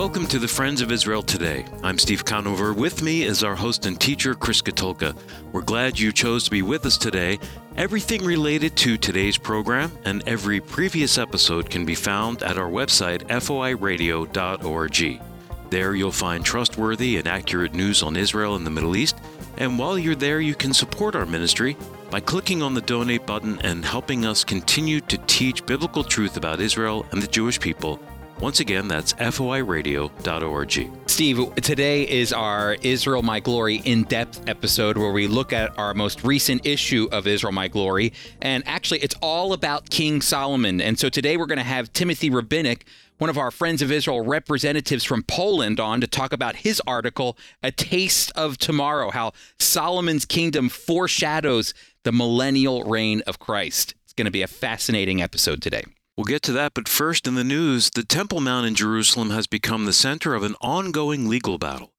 Welcome 0.00 0.26
to 0.28 0.38
the 0.38 0.48
Friends 0.48 0.80
of 0.80 0.90
Israel 0.90 1.22
Today. 1.22 1.66
I'm 1.82 1.98
Steve 1.98 2.24
Conover. 2.24 2.72
With 2.72 3.02
me 3.02 3.24
is 3.24 3.44
our 3.44 3.54
host 3.54 3.84
and 3.84 4.00
teacher, 4.00 4.34
Chris 4.34 4.62
Katulka. 4.62 5.14
We're 5.52 5.60
glad 5.60 5.98
you 5.98 6.10
chose 6.10 6.44
to 6.44 6.50
be 6.50 6.62
with 6.62 6.86
us 6.86 6.96
today. 6.96 7.38
Everything 7.76 8.24
related 8.24 8.78
to 8.78 8.96
today's 8.96 9.36
program 9.36 9.92
and 10.06 10.26
every 10.26 10.58
previous 10.58 11.18
episode 11.18 11.68
can 11.68 11.84
be 11.84 11.94
found 11.94 12.42
at 12.42 12.56
our 12.56 12.70
website, 12.70 13.24
foiradio.org. 13.28 15.20
There 15.68 15.94
you'll 15.94 16.12
find 16.12 16.42
trustworthy 16.46 17.18
and 17.18 17.28
accurate 17.28 17.74
news 17.74 18.02
on 18.02 18.16
Israel 18.16 18.56
and 18.56 18.64
the 18.64 18.70
Middle 18.70 18.96
East. 18.96 19.18
And 19.58 19.78
while 19.78 19.98
you're 19.98 20.14
there, 20.14 20.40
you 20.40 20.54
can 20.54 20.72
support 20.72 21.14
our 21.14 21.26
ministry 21.26 21.76
by 22.08 22.20
clicking 22.20 22.62
on 22.62 22.72
the 22.72 22.80
donate 22.80 23.26
button 23.26 23.60
and 23.60 23.84
helping 23.84 24.24
us 24.24 24.44
continue 24.44 25.02
to 25.02 25.18
teach 25.26 25.66
biblical 25.66 26.02
truth 26.02 26.38
about 26.38 26.58
Israel 26.58 27.04
and 27.12 27.20
the 27.20 27.26
Jewish 27.26 27.60
people 27.60 28.00
once 28.40 28.60
again, 28.60 28.88
that's 28.88 29.12
foiradio.org. 29.14 30.90
Steve, 31.06 31.54
today 31.56 32.08
is 32.08 32.32
our 32.32 32.74
Israel 32.82 33.22
My 33.22 33.40
Glory 33.40 33.76
in 33.84 34.04
depth 34.04 34.48
episode 34.48 34.96
where 34.96 35.12
we 35.12 35.26
look 35.26 35.52
at 35.52 35.78
our 35.78 35.92
most 35.92 36.24
recent 36.24 36.66
issue 36.66 37.08
of 37.12 37.26
Israel 37.26 37.52
My 37.52 37.68
Glory. 37.68 38.12
And 38.40 38.66
actually, 38.66 39.00
it's 39.00 39.14
all 39.20 39.52
about 39.52 39.90
King 39.90 40.22
Solomon. 40.22 40.80
And 40.80 40.98
so 40.98 41.08
today 41.08 41.36
we're 41.36 41.46
going 41.46 41.58
to 41.58 41.64
have 41.64 41.92
Timothy 41.92 42.30
Rabinek, 42.30 42.82
one 43.18 43.28
of 43.28 43.36
our 43.36 43.50
Friends 43.50 43.82
of 43.82 43.92
Israel 43.92 44.22
representatives 44.22 45.04
from 45.04 45.22
Poland, 45.22 45.78
on 45.78 46.00
to 46.00 46.06
talk 46.06 46.32
about 46.32 46.56
his 46.56 46.80
article, 46.86 47.36
A 47.62 47.70
Taste 47.70 48.32
of 48.34 48.56
Tomorrow 48.56 49.10
How 49.10 49.32
Solomon's 49.58 50.24
Kingdom 50.24 50.70
Foreshadows 50.70 51.74
the 52.04 52.12
Millennial 52.12 52.84
Reign 52.84 53.22
of 53.26 53.38
Christ. 53.38 53.94
It's 54.04 54.14
going 54.14 54.24
to 54.24 54.30
be 54.30 54.42
a 54.42 54.46
fascinating 54.46 55.20
episode 55.20 55.60
today. 55.60 55.84
We'll 56.16 56.24
get 56.24 56.42
to 56.42 56.52
that, 56.52 56.74
but 56.74 56.88
first 56.88 57.26
in 57.26 57.34
the 57.34 57.44
news, 57.44 57.90
the 57.90 58.04
Temple 58.04 58.40
Mount 58.40 58.66
in 58.66 58.74
Jerusalem 58.74 59.30
has 59.30 59.46
become 59.46 59.84
the 59.84 59.92
center 59.92 60.34
of 60.34 60.42
an 60.42 60.54
ongoing 60.60 61.28
legal 61.28 61.56
battle. 61.56 61.92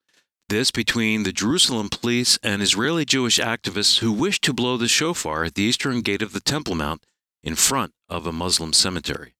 This 0.50 0.70
between 0.70 1.23
the 1.23 1.31
Jerusalem 1.31 1.90
police 1.90 2.38
and 2.44 2.62
Israeli 2.62 3.06
Jewish 3.06 3.40
activists 3.40 4.00
who 4.00 4.12
wish 4.12 4.42
to 4.42 4.53
blow 4.53 4.78
the 4.78 4.88
shofar 4.88 5.45
at 5.45 5.56
the 5.56 5.64
eastern 5.64 6.02
gate 6.02 6.22
of 6.22 6.34
the 6.34 6.42
Temple 6.42 6.76
Mount 6.76 7.06
in 7.42 7.56
front 7.56 7.94
of 8.09 8.28
a 8.28 8.34
Muslim 8.34 8.73
cemetery. 8.73 9.34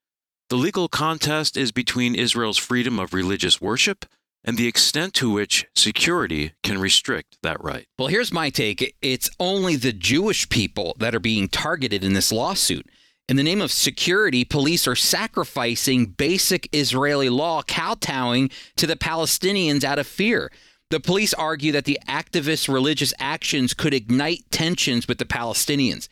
The 0.50 0.56
legal 0.56 0.88
contest 0.88 1.58
is 1.58 1.72
between 1.72 2.16
Israel's 2.16 2.58
freedom 2.58 2.98
of 2.98 3.14
religious 3.14 3.62
worship 3.62 4.06
and 4.44 4.58
the 4.58 4.68
extent 4.68 5.14
to 5.16 5.30
which 5.30 5.66
security 5.76 6.54
can 6.64 6.80
restrict 6.80 7.38
that 7.44 7.64
right. 7.64 7.86
Well, 8.00 8.08
here's 8.08 8.34
my 8.34 8.50
take 8.50 8.96
it's 9.02 9.30
only 9.40 9.76
the 9.76 9.94
Jewish 9.94 10.50
people 10.50 10.96
that 11.00 11.14
are 11.14 11.20
being 11.20 11.48
targeted 11.48 12.04
in 12.04 12.14
this 12.14 12.32
lawsuit. 12.32 12.90
In 13.32 13.38
the 13.38 13.44
name 13.44 13.62
of 13.62 13.72
security, 13.72 14.44
police 14.44 14.86
are 14.90 14.94
sacrificing 14.94 16.08
basic 16.08 16.68
Israeli 16.74 17.30
law, 17.30 17.62
kowtowing 17.64 18.50
to 18.76 18.86
the 18.86 18.98
Palestinians 18.98 19.86
out 19.86 19.98
of 19.98 20.06
fear. 20.06 20.52
The 20.90 21.00
police 21.00 21.34
argue 21.36 21.72
that 21.72 21.86
the 21.86 21.98
activists' 22.10 22.68
religious 22.68 23.14
actions 23.20 23.74
could 23.74 23.94
ignite 23.94 24.52
tensions 24.52 25.08
with 25.08 25.18
the 25.18 25.24
Palestinians. 25.24 26.10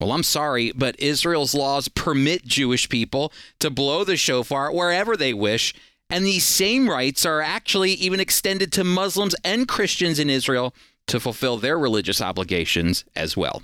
Well, 0.00 0.12
I'm 0.12 0.22
sorry, 0.22 0.72
but 0.72 0.98
Israel's 0.98 1.54
laws 1.54 1.88
permit 1.88 2.46
Jewish 2.46 2.88
people 2.88 3.34
to 3.58 3.68
blow 3.68 4.02
the 4.02 4.16
shofar 4.16 4.72
wherever 4.72 5.14
they 5.14 5.34
wish, 5.34 5.74
and 6.08 6.24
these 6.24 6.46
same 6.46 6.88
rights 6.88 7.26
are 7.26 7.42
actually 7.42 7.92
even 7.92 8.18
extended 8.18 8.72
to 8.72 8.82
Muslims 8.82 9.36
and 9.44 9.68
Christians 9.68 10.18
in 10.18 10.30
Israel 10.30 10.74
to 11.08 11.20
fulfill 11.20 11.58
their 11.58 11.78
religious 11.78 12.22
obligations 12.22 13.04
as 13.14 13.36
well. 13.36 13.62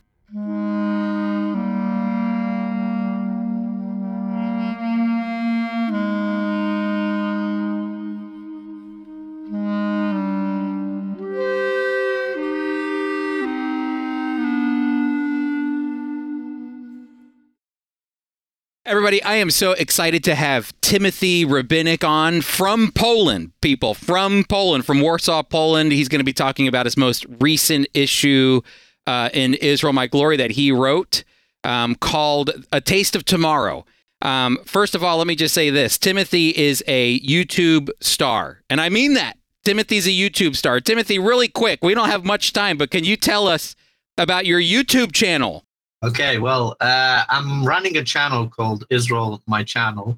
Everybody, 18.88 19.22
I 19.22 19.34
am 19.34 19.50
so 19.50 19.72
excited 19.72 20.24
to 20.24 20.34
have 20.34 20.72
Timothy 20.80 21.44
Rabinek 21.44 22.08
on 22.08 22.40
from 22.40 22.90
Poland, 22.90 23.52
people, 23.60 23.92
from 23.92 24.44
Poland, 24.48 24.86
from 24.86 25.02
Warsaw, 25.02 25.42
Poland. 25.42 25.92
He's 25.92 26.08
going 26.08 26.20
to 26.20 26.24
be 26.24 26.32
talking 26.32 26.66
about 26.66 26.86
his 26.86 26.96
most 26.96 27.26
recent 27.38 27.86
issue 27.92 28.62
uh, 29.06 29.28
in 29.34 29.52
Israel 29.52 29.92
My 29.92 30.06
Glory 30.06 30.38
that 30.38 30.52
he 30.52 30.72
wrote 30.72 31.22
um, 31.64 31.96
called 31.96 32.64
A 32.72 32.80
Taste 32.80 33.14
of 33.14 33.26
Tomorrow. 33.26 33.84
Um, 34.22 34.56
first 34.64 34.94
of 34.94 35.04
all, 35.04 35.18
let 35.18 35.26
me 35.26 35.36
just 35.36 35.54
say 35.54 35.68
this 35.68 35.98
Timothy 35.98 36.56
is 36.56 36.82
a 36.86 37.20
YouTube 37.20 37.90
star, 38.00 38.62
and 38.70 38.80
I 38.80 38.88
mean 38.88 39.12
that. 39.12 39.36
Timothy's 39.66 40.06
a 40.06 40.10
YouTube 40.10 40.56
star. 40.56 40.80
Timothy, 40.80 41.18
really 41.18 41.48
quick, 41.48 41.84
we 41.84 41.92
don't 41.92 42.08
have 42.08 42.24
much 42.24 42.54
time, 42.54 42.78
but 42.78 42.90
can 42.90 43.04
you 43.04 43.18
tell 43.18 43.48
us 43.48 43.76
about 44.16 44.46
your 44.46 44.62
YouTube 44.62 45.12
channel? 45.12 45.66
Okay, 46.00 46.38
well, 46.38 46.76
uh, 46.80 47.24
I'm 47.28 47.64
running 47.64 47.96
a 47.96 48.04
channel 48.04 48.48
called 48.48 48.84
Israel 48.88 49.42
My 49.46 49.64
Channel, 49.64 50.16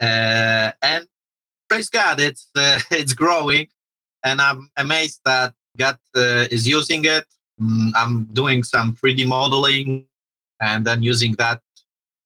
uh, 0.00 0.72
and 0.82 1.06
praise 1.68 1.88
God, 1.88 2.18
it's 2.18 2.48
uh, 2.56 2.80
it's 2.90 3.12
growing, 3.12 3.68
and 4.24 4.40
I'm 4.40 4.70
amazed 4.76 5.20
that 5.24 5.54
God 5.76 5.98
uh, 6.16 6.46
is 6.50 6.66
using 6.66 7.04
it. 7.04 7.26
Mm, 7.60 7.92
I'm 7.94 8.24
doing 8.32 8.64
some 8.64 8.96
3D 8.96 9.24
modeling, 9.24 10.06
and 10.60 10.84
then 10.84 11.04
using 11.04 11.34
that 11.34 11.60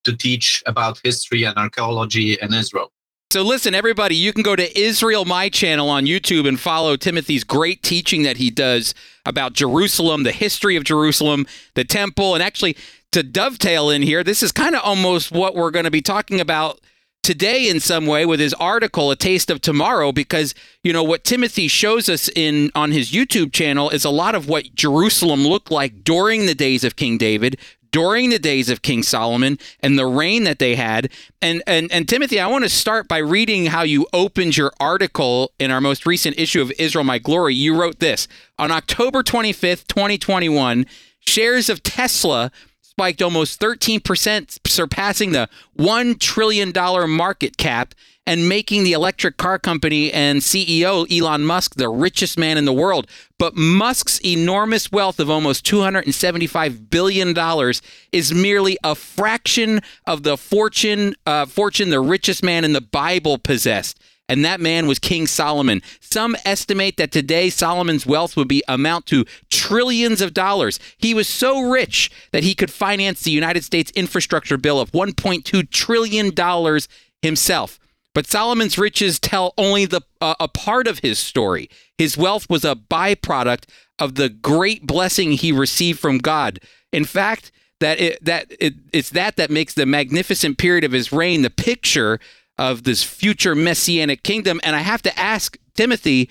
to 0.05 0.17
teach 0.17 0.63
about 0.65 0.99
history 1.05 1.45
and 1.45 1.59
archaeology 1.59 2.39
in 2.41 2.55
Israel. 2.55 2.91
So 3.37 3.43
listen, 3.43 3.75
everybody, 3.75 4.17
you 4.17 4.33
can 4.33 4.43
go 4.43 4.57
to 4.57 4.81
Israel 4.81 5.27
My 5.27 5.51
Channel 5.51 5.91
on 5.91 6.07
YouTube 6.07 6.49
and 6.49 6.59
follow 6.59 6.97
Timothy's 6.97 7.45
great 7.45 7.83
teaching 7.83 8.23
that 8.23 8.39
he 8.39 8.49
does 8.49 8.95
about 9.27 9.53
Jerusalem, 9.53 10.23
the 10.23 10.33
history 10.33 10.75
of 10.75 10.85
Jerusalem, 10.85 11.47
the 11.75 11.85
temple, 11.85 12.33
and 12.33 12.43
actually 12.43 12.79
to 13.13 13.23
dovetail 13.23 13.91
in 13.91 14.01
here, 14.01 14.25
this 14.25 14.43
is 14.43 14.53
kind 14.53 14.75
of 14.75 14.81
almost 14.83 15.33
what 15.33 15.55
we're 15.55 15.71
going 15.71 15.85
to 15.85 15.91
be 15.91 16.01
talking 16.01 16.41
about 16.41 16.81
today 17.27 17.69
in 17.69 17.81
some 17.81 18.07
way 18.07 18.25
with 18.25 18.39
his 18.39 18.55
article 18.55 19.11
a 19.11 19.17
taste 19.17 19.51
of 19.51 19.61
tomorrow 19.61 20.13
because 20.13 20.55
you 20.85 20.93
know 20.93 21.03
what 21.03 21.25
timothy 21.25 21.67
shows 21.67 22.09
us 22.09 22.31
in 22.37 22.71
on 22.77 22.93
his 22.93 23.11
youtube 23.11 23.53
channel 23.53 23.91
is 23.91 24.05
a 24.05 24.11
lot 24.11 24.37
of 24.37 24.49
what 24.49 24.73
jerusalem 24.77 25.41
looked 25.41 25.69
like 25.69 26.05
during 26.05 26.47
the 26.47 26.55
days 26.55 26.85
of 26.85 26.95
king 26.95 27.19
david 27.19 27.59
during 27.97 28.29
the 28.29 28.39
days 28.39 28.69
of 28.69 28.83
King 28.83 29.03
Solomon 29.03 29.59
and 29.81 29.99
the 29.99 30.05
reign 30.05 30.45
that 30.45 30.59
they 30.59 30.77
had. 30.77 31.11
And 31.41 31.63
and 31.67 31.91
and 31.91 32.07
Timothy, 32.07 32.39
I 32.39 32.47
want 32.47 32.63
to 32.65 32.69
start 32.69 33.09
by 33.09 33.17
reading 33.17 33.65
how 33.65 33.85
you 33.85 34.07
opened 34.13 34.55
your 34.55 34.71
article 34.79 35.53
in 35.59 35.71
our 35.71 35.81
most 35.81 36.05
recent 36.05 36.39
issue 36.39 36.61
of 36.61 36.71
Israel 36.79 37.05
My 37.05 37.19
Glory. 37.19 37.55
You 37.55 37.75
wrote 37.75 37.99
this 37.99 38.29
on 38.59 38.71
October 38.71 39.23
25th, 39.23 39.87
2021, 39.87 40.85
shares 41.21 41.71
of 41.71 41.83
Tesla 41.83 42.53
spiked 42.83 43.23
almost 43.23 43.59
13%, 43.63 44.59
surpassing 44.67 45.33
the 45.33 45.49
$1 45.79 46.21
trillion 46.21 46.73
market 47.11 47.57
cap 47.57 47.95
and 48.27 48.49
making 48.49 48.85
the 48.85 48.93
electric 48.93 49.37
car 49.37 49.59
company 49.59 50.13
and 50.13 50.41
CEO 50.41 51.07
Elon 51.11 51.45
Musk 51.45 51.77
the 51.77 51.89
richest 51.89 52.39
man 52.39 52.59
in 52.59 52.65
the 52.65 52.73
world. 52.73 53.07
But 53.39 53.57
Musk's 53.57 54.21
enormous 54.25 54.91
wealth 54.91 55.21
of 55.21 55.31
almost 55.31 55.65
$275 55.67 56.91
billion 56.91 57.73
is 58.13 58.35
merely 58.35 58.79
a 58.83 58.95
fraction 58.95 59.81
of 60.07 60.23
the 60.23 60.37
fortune, 60.37 61.15
uh, 61.27 61.47
fortune 61.47 61.91
the 61.91 62.01
richest 62.01 62.43
man 62.43 62.65
in 62.65 62.73
the 62.73 62.81
Bible 62.81 63.39
possessed 63.39 63.99
and 64.29 64.45
that 64.45 64.61
man 64.61 64.87
was 64.87 64.99
King 64.99 65.27
Solomon. 65.27 65.83
Some 66.01 66.37
estimate 66.45 66.97
that 66.97 67.13
today 67.13 67.51
Solomon's 67.51 68.07
wealth 68.07 68.37
would 68.37 68.49
be 68.49 68.63
amount 68.69 69.07
to 69.07 69.25
trillions 69.51 70.21
of 70.21 70.35
dollars. 70.35 70.81
He 70.99 71.15
was 71.15 71.29
so 71.29 71.61
rich 71.71 72.11
that 72.33 72.43
he 72.43 72.55
could 72.55 72.71
finance 72.71 73.23
the 73.23 73.31
United 73.31 73.65
States 73.65 73.93
infrastructure 73.95 74.57
bill 74.57 74.81
of 74.81 74.93
1.2 74.93 75.71
trillion 75.71 76.35
dollars 76.35 76.89
himself. 77.23 77.79
But 78.17 78.27
Solomon's 78.27 78.79
riches 78.79 79.19
tell 79.19 79.53
only 79.59 79.85
the 79.85 80.01
uh, 80.23 80.37
a 80.41 80.49
part 80.49 80.87
of 80.87 81.01
his 81.01 81.19
story. 81.19 81.69
His 81.99 82.17
wealth 82.17 82.49
was 82.49 82.65
a 82.65 82.75
byproduct 82.75 83.65
of 83.99 84.15
the 84.15 84.31
great 84.31 84.87
blessing 84.87 85.33
he 85.33 85.53
received 85.53 85.99
from 85.99 86.17
God. 86.17 86.59
In 86.95 87.05
fact, 87.05 87.53
that 87.81 88.01
it, 88.01 88.25
that 88.25 88.51
it, 88.59 88.73
it's 88.91 89.11
that 89.11 89.37
that 89.37 89.51
makes 89.51 89.75
the 89.75 89.85
magnificent 89.85 90.57
period 90.57 90.83
of 90.83 90.93
his 90.93 91.13
reign 91.13 91.43
the 91.43 91.51
picture 91.51 92.19
of 92.57 92.85
this 92.85 93.03
future 93.03 93.55
messianic 93.55 94.23
kingdom. 94.23 94.61
And 94.63 94.75
I 94.75 94.79
have 94.81 95.03
to 95.03 95.19
ask 95.19 95.59
Timothy, 95.75 96.31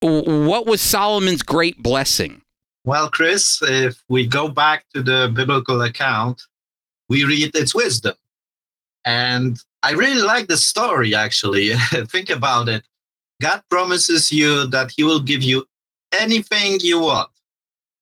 what 0.00 0.64
was 0.64 0.80
Solomon's 0.80 1.42
great 1.42 1.82
blessing? 1.82 2.40
Well, 2.86 3.10
Chris, 3.10 3.60
if 3.60 4.02
we 4.08 4.26
go 4.26 4.48
back 4.48 4.86
to 4.94 5.02
the 5.02 5.30
biblical 5.34 5.82
account, 5.82 6.40
we 7.10 7.24
read 7.24 7.54
its 7.54 7.74
wisdom. 7.74 8.14
And 9.04 9.62
I 9.82 9.92
really 9.92 10.22
like 10.22 10.48
the 10.48 10.56
story, 10.56 11.14
actually. 11.14 11.72
Think 12.08 12.30
about 12.30 12.68
it. 12.68 12.84
God 13.40 13.62
promises 13.68 14.30
you 14.32 14.66
that 14.68 14.92
He 14.96 15.02
will 15.02 15.20
give 15.20 15.42
you 15.42 15.66
anything 16.12 16.78
you 16.80 17.00
want. 17.00 17.30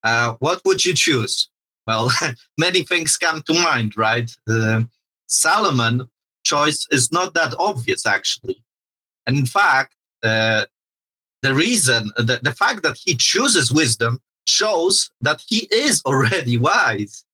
Uh, 0.03 0.35
what 0.39 0.61
would 0.65 0.85
you 0.85 0.95
choose? 0.95 1.49
Well, 1.87 2.11
many 2.59 2.83
things 2.83 3.17
come 3.17 3.43
to 3.43 3.55
mind, 3.55 3.97
right? 3.97 4.31
Uh, 4.49 4.83
Solomon 5.27 6.09
choice 6.45 6.87
is 6.91 7.13
not 7.13 7.35
that 7.35 7.55
obvious, 7.59 8.07
actually. 8.07 8.63
And 9.27 9.37
in 9.37 9.47
fact, 9.47 9.95
uh, 10.23 10.67
the 11.43 11.55
reason, 11.55 12.11
the, 12.17 12.41
the 12.43 12.53
fact 12.53 12.83
that 12.83 12.99
he 13.03 13.15
chooses 13.15 13.73
wisdom 13.73 14.21
shows 14.47 15.11
that 15.21 15.43
he 15.47 15.69
is 15.71 16.03
already 16.07 16.59
wise. 16.59 17.25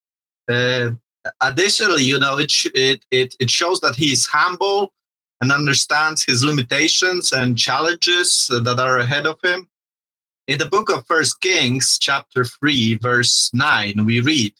Uh, 0.49 0.91
additionally, 1.41 2.03
you 2.03 2.19
know, 2.19 2.39
it, 2.39 2.53
it, 2.75 3.05
it, 3.11 3.35
it 3.41 3.51
shows 3.51 3.81
that 3.81 3.97
he 3.97 4.13
is 4.13 4.27
humble 4.27 4.93
and 5.41 5.53
understands 5.53 6.25
his 6.25 6.45
limitations 6.45 7.33
and 7.33 7.59
challenges 7.59 8.47
that 8.51 8.79
are 8.81 8.99
ahead 8.99 9.27
of 9.27 9.39
him. 9.43 9.69
In 10.47 10.59
the 10.59 10.67
book 10.67 10.91
of 10.91 11.07
First 11.07 11.41
Kings, 11.41 11.99
chapter 11.99 12.45
3, 12.45 12.97
verse 12.97 13.51
9, 13.53 14.05
we 14.05 14.21
read, 14.21 14.55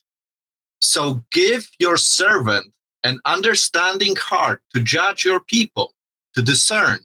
So 0.81 1.23
give 1.31 1.69
your 1.79 1.97
servant 1.97 2.73
an 3.05 3.21
understanding 3.25 4.17
heart 4.17 4.63
to 4.75 4.83
judge 4.83 5.25
your 5.25 5.41
people, 5.41 5.95
to 6.35 6.43
discern 6.43 6.99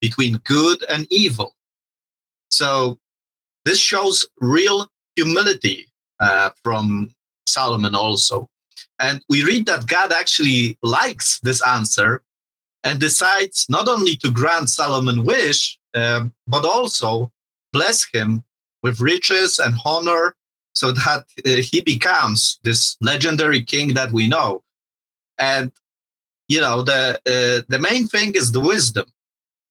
between 0.00 0.40
good 0.44 0.84
and 0.88 1.06
evil. 1.10 1.56
So 2.50 2.98
this 3.64 3.78
shows 3.78 4.26
real 4.40 4.88
humility 5.16 5.88
uh, 6.20 6.50
from 6.62 7.10
Solomon 7.46 7.94
also. 7.94 8.48
And 9.00 9.24
we 9.30 9.42
read 9.42 9.66
that 9.66 9.86
God 9.86 10.12
actually 10.12 10.78
likes 10.82 11.40
this 11.40 11.66
answer 11.66 12.22
and 12.84 13.00
decides 13.00 13.66
not 13.68 13.88
only 13.88 14.14
to 14.16 14.30
grant 14.30 14.68
Solomon 14.68 15.24
wish, 15.24 15.78
um, 15.94 16.32
but 16.46 16.64
also 16.64 17.32
bless 17.72 18.06
him 18.12 18.44
with 18.82 19.00
riches 19.00 19.58
and 19.58 19.74
honor 19.84 20.36
so 20.74 20.92
that 20.92 21.24
uh, 21.46 21.62
he 21.62 21.80
becomes 21.80 22.60
this 22.62 22.96
legendary 23.00 23.62
king 23.62 23.94
that 23.94 24.12
we 24.12 24.28
know. 24.28 24.62
And 25.38 25.72
you 26.48 26.60
know 26.60 26.82
the 26.82 27.20
uh, 27.26 27.62
the 27.68 27.78
main 27.78 28.06
thing 28.06 28.34
is 28.34 28.52
the 28.52 28.60
wisdom, 28.60 29.06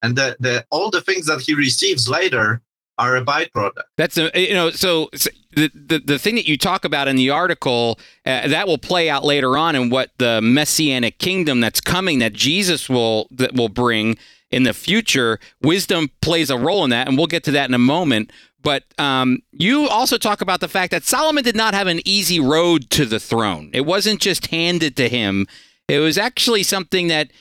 and 0.02 0.16
the, 0.16 0.38
the 0.40 0.66
all 0.72 0.90
the 0.90 1.02
things 1.02 1.26
that 1.28 1.42
he 1.42 1.54
receives 1.54 2.08
later 2.08 2.62
are 3.00 3.16
a 3.16 3.24
byproduct. 3.24 3.82
That's 3.98 4.18
a, 4.18 4.30
you 4.36 4.54
know 4.54 4.70
so, 4.70 5.10
so 5.16 5.30
the, 5.56 5.72
the 5.74 6.00
the 6.00 6.20
thing 6.20 6.36
that 6.36 6.48
you 6.48 6.58
talk 6.58 6.86
about 6.86 7.08
in 7.08 7.16
the 7.16 7.32
article 7.32 7.98
uh, 8.26 8.48
that 8.48 8.68
will 8.68 8.78
play 8.78 9.10
out 9.10 9.24
later 9.24 9.58
on 9.58 9.76
in 9.76 9.90
what 9.90 10.12
the 10.20 10.42
messianic 10.42 11.18
kingdom 11.18 11.62
that's 11.62 11.82
coming 11.82 12.20
that 12.20 12.34
Jesus 12.34 12.90
will 12.90 13.28
that 13.32 13.54
will 13.54 13.70
bring 13.70 14.18
in 14.52 14.64
the 14.64 14.74
future. 14.74 15.40
Wisdom 15.62 16.10
plays 16.22 16.50
a 16.50 16.58
role 16.58 16.84
in 16.84 16.90
that, 16.92 17.08
and 17.08 17.18
we'll 17.18 17.28
get 17.28 17.44
to 17.46 17.52
that 17.52 17.70
in 17.70 17.74
a 17.74 17.80
moment. 17.80 18.32
But 18.62 18.84
um, 18.98 19.42
you 19.52 19.88
also 19.88 20.18
talk 20.18 20.42
about 20.42 20.60
the 20.60 20.68
fact 20.68 20.92
that 20.92 21.06
Solomon 21.06 21.44
did 21.44 21.56
not 21.56 21.74
have 21.74 21.88
an 21.88 22.02
easy 22.04 22.40
road 22.40 22.90
to 22.90 23.06
the 23.06 23.20
throne. 23.20 23.70
It 23.74 23.86
wasn't 23.86 24.20
just 24.20 24.48
handed 24.48 24.98
to 24.98 25.08
him. 25.08 25.48
It 25.88 26.00
was 26.00 26.18
actually 26.18 26.64
something 26.64 27.08
that 27.08 27.32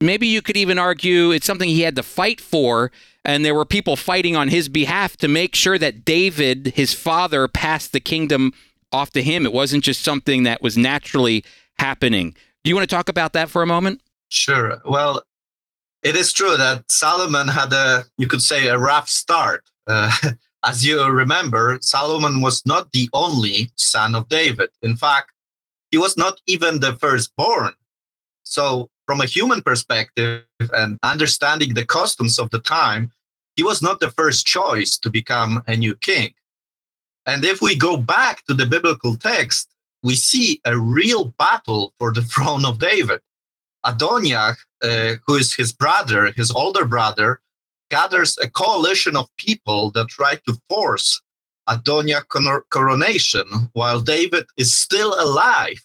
maybe 0.00 0.26
you 0.26 0.42
could 0.42 0.56
even 0.56 0.78
argue 0.78 1.30
it's 1.30 1.46
something 1.46 1.68
he 1.68 1.82
had 1.82 1.96
to 1.96 2.02
fight 2.02 2.40
for 2.40 2.90
and 3.24 3.44
there 3.44 3.54
were 3.54 3.66
people 3.66 3.94
fighting 3.94 4.36
on 4.36 4.48
his 4.48 4.70
behalf 4.70 5.16
to 5.18 5.28
make 5.28 5.54
sure 5.54 5.76
that 5.76 6.02
David, 6.02 6.72
his 6.76 6.94
father, 6.94 7.46
passed 7.46 7.92
the 7.92 8.00
kingdom 8.00 8.54
off 8.90 9.10
to 9.10 9.22
him. 9.22 9.44
It 9.44 9.52
wasn't 9.52 9.84
just 9.84 10.02
something 10.02 10.44
that 10.44 10.62
was 10.62 10.78
naturally 10.78 11.44
happening. 11.78 12.34
Do 12.64 12.70
you 12.70 12.74
want 12.74 12.88
to 12.88 12.94
talk 12.96 13.10
about 13.10 13.34
that 13.34 13.50
for 13.50 13.62
a 13.62 13.66
moment? 13.66 14.00
Sure. 14.30 14.80
Well, 14.84 15.22
it 16.02 16.16
is 16.16 16.32
true 16.32 16.56
that 16.56 16.90
Solomon 16.90 17.48
had 17.48 17.72
a, 17.72 18.04
you 18.16 18.26
could 18.26 18.42
say, 18.42 18.68
a 18.68 18.78
rough 18.78 19.10
start. 19.10 19.64
Uh, 19.86 20.10
as 20.64 20.86
you 20.86 21.04
remember, 21.04 21.78
Solomon 21.82 22.40
was 22.40 22.64
not 22.64 22.92
the 22.92 23.10
only 23.12 23.70
son 23.76 24.14
of 24.14 24.28
David. 24.30 24.70
In 24.80 24.96
fact, 24.96 25.32
he 25.90 25.98
was 25.98 26.16
not 26.16 26.40
even 26.46 26.80
the 26.80 26.94
firstborn. 26.94 27.74
So, 28.44 28.88
from 29.08 29.22
a 29.22 29.24
human 29.24 29.62
perspective 29.62 30.44
and 30.74 30.98
understanding 31.02 31.72
the 31.72 31.86
customs 31.86 32.38
of 32.38 32.50
the 32.50 32.58
time, 32.58 33.10
he 33.56 33.62
was 33.62 33.80
not 33.80 34.00
the 34.00 34.10
first 34.10 34.46
choice 34.46 34.98
to 34.98 35.08
become 35.08 35.62
a 35.66 35.74
new 35.74 35.94
king. 35.96 36.34
And 37.24 37.42
if 37.42 37.62
we 37.62 37.74
go 37.74 37.96
back 37.96 38.44
to 38.44 38.52
the 38.52 38.66
biblical 38.66 39.16
text, 39.16 39.70
we 40.02 40.14
see 40.14 40.60
a 40.66 40.78
real 40.78 41.32
battle 41.38 41.94
for 41.98 42.12
the 42.12 42.20
throne 42.32 42.66
of 42.66 42.78
David. 42.78 43.20
Adoniah, 43.86 44.56
uh, 44.82 45.14
who 45.26 45.36
is 45.36 45.54
his 45.54 45.72
brother, 45.72 46.30
his 46.36 46.50
older 46.50 46.84
brother, 46.84 47.40
gathers 47.90 48.36
a 48.42 48.50
coalition 48.50 49.16
of 49.16 49.34
people 49.38 49.90
that 49.92 50.08
try 50.08 50.34
to 50.46 50.60
force 50.68 51.22
Adoniah 51.66 52.24
coronation 52.68 53.46
while 53.72 54.02
David 54.02 54.44
is 54.58 54.74
still 54.74 55.14
alive. 55.18 55.82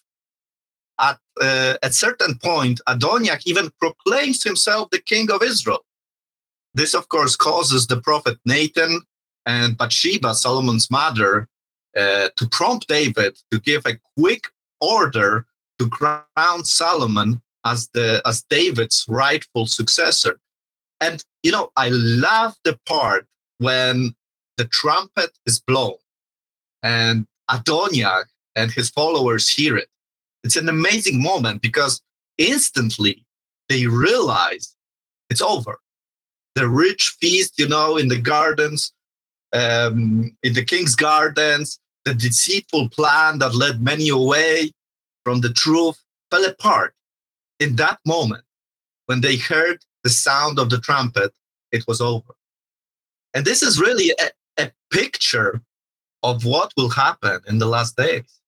At 1.42 1.46
uh, 1.46 1.78
a 1.84 1.92
certain 1.92 2.38
point, 2.38 2.80
Adoniah 2.88 3.40
even 3.46 3.72
proclaims 3.80 4.44
himself 4.44 4.90
the 4.92 5.02
king 5.02 5.32
of 5.32 5.42
Israel. 5.42 5.84
This, 6.74 6.94
of 6.94 7.08
course, 7.10 7.36
causes 7.36 7.88
the 7.88 8.02
prophet 8.02 8.38
Nathan 8.46 9.02
and 9.46 9.78
Bathsheba, 9.78 10.36
Solomon's 10.36 10.90
mother, 10.90 11.48
uh, 11.98 12.30
to 12.36 12.48
prompt 12.50 12.88
David 12.88 13.38
to 13.52 13.60
give 13.60 13.86
a 13.86 14.00
quick 14.18 14.48
order 14.82 15.46
to 15.80 15.90
crown 15.90 16.66
Solomon 16.66 17.42
as 17.66 17.90
the 17.94 18.22
as 18.26 18.44
David's 18.50 19.06
rightful 19.08 19.66
successor. 19.68 20.40
And 21.00 21.24
you 21.44 21.52
know, 21.52 21.72
I 21.76 21.90
love 21.90 22.56
the 22.64 22.80
part 22.86 23.28
when 23.58 24.16
the 24.58 24.66
trumpet 24.66 25.38
is 25.46 25.60
blown 25.60 25.98
and 26.84 27.26
Adoniah 27.50 28.26
and 28.56 28.72
his 28.72 28.90
followers 28.90 29.50
hear 29.50 29.78
it. 29.78 29.90
It's 30.44 30.56
an 30.56 30.70
amazing 30.70 31.22
moment 31.22 31.62
because 31.62 32.02
instantly 32.38 33.26
they 33.70 33.88
realize 33.88 34.76
it's 35.30 35.42
over 35.42 35.80
the 36.56 36.68
rich 36.68 37.16
feast, 37.20 37.58
you 37.58 37.68
know, 37.68 37.98
in 37.98 38.08
the 38.08 38.20
gardens, 38.20 38.94
um, 39.54 40.36
in 40.44 40.54
the 40.54 40.64
king's 40.64 40.96
gardens, 40.96 41.80
the 42.06 42.14
deceitful 42.14 42.90
plan 42.90 43.40
that 43.40 43.56
led 43.56 43.82
many 43.82 44.10
away 44.10 44.72
from 45.24 45.42
the 45.42 45.52
truth 45.52 46.00
fell 46.30 46.46
apart. 46.46 46.94
In 47.60 47.76
that 47.78 48.00
moment, 48.06 48.44
when 49.06 49.22
they 49.22 49.38
heard 49.38 49.80
the 50.04 50.10
sound 50.10 50.60
of 50.60 50.70
the 50.70 50.80
trumpet, 50.80 51.34
it 51.72 51.86
was 51.88 52.02
over. 52.02 52.36
And 53.34 53.46
this 53.46 53.64
is 53.64 53.80
really 53.80 54.14
a, 54.20 54.64
a 54.64 54.72
picture 54.92 55.62
of 56.22 56.46
what 56.46 56.72
will 56.78 56.90
happen 56.90 57.40
in 57.48 57.58
the 57.58 57.66
last 57.66 57.98
days. 57.98 58.42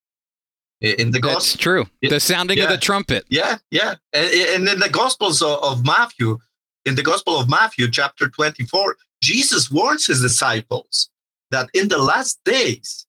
In 0.86 1.10
the 1.10 1.20
That's 1.20 1.58
true. 1.58 1.88
The 2.02 2.20
sounding 2.20 2.60
yeah, 2.60 2.66
of 2.66 2.70
the 2.70 2.78
trumpet. 2.78 3.26
Yeah, 3.28 3.58
yeah. 3.72 3.96
And, 4.14 4.68
in 4.70 4.80
the 4.80 4.90
Gospels 4.92 5.42
of 5.42 5.84
Matthew, 5.84 6.38
in 6.86 6.94
the 6.94 7.02
Gospel 7.02 7.40
of 7.40 7.50
Matthew, 7.50 7.90
chapter 7.90 8.30
24, 8.30 8.96
Jesus 9.24 9.72
warns 9.72 10.06
his 10.06 10.22
disciples 10.22 11.10
that 11.50 11.70
in 11.74 11.88
the 11.88 11.98
last 11.98 12.40
days, 12.46 13.08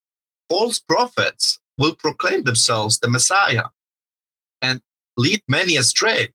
false 0.49 0.78
prophets 0.78 1.59
will 1.76 1.95
proclaim 1.95 2.45
themselves 2.45 2.99
the 2.99 3.11
Messiah 3.11 3.64
and 4.62 4.80
lead 5.18 5.42
many 5.47 5.76
astray. 5.76 6.28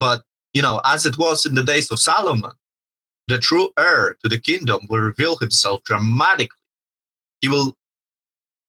But, 0.00 0.22
you 0.54 0.62
know, 0.62 0.80
as 0.84 1.06
it 1.06 1.18
was 1.18 1.46
in 1.46 1.54
the 1.54 1.62
days 1.62 1.92
of 1.92 2.00
Solomon, 2.00 2.50
the 3.28 3.38
true 3.38 3.70
heir 3.78 4.16
to 4.24 4.28
the 4.28 4.40
kingdom 4.40 4.80
will 4.90 4.98
reveal 4.98 5.36
himself 5.36 5.84
dramatically. 5.84 6.58
He 7.40 7.48
will 7.48 7.76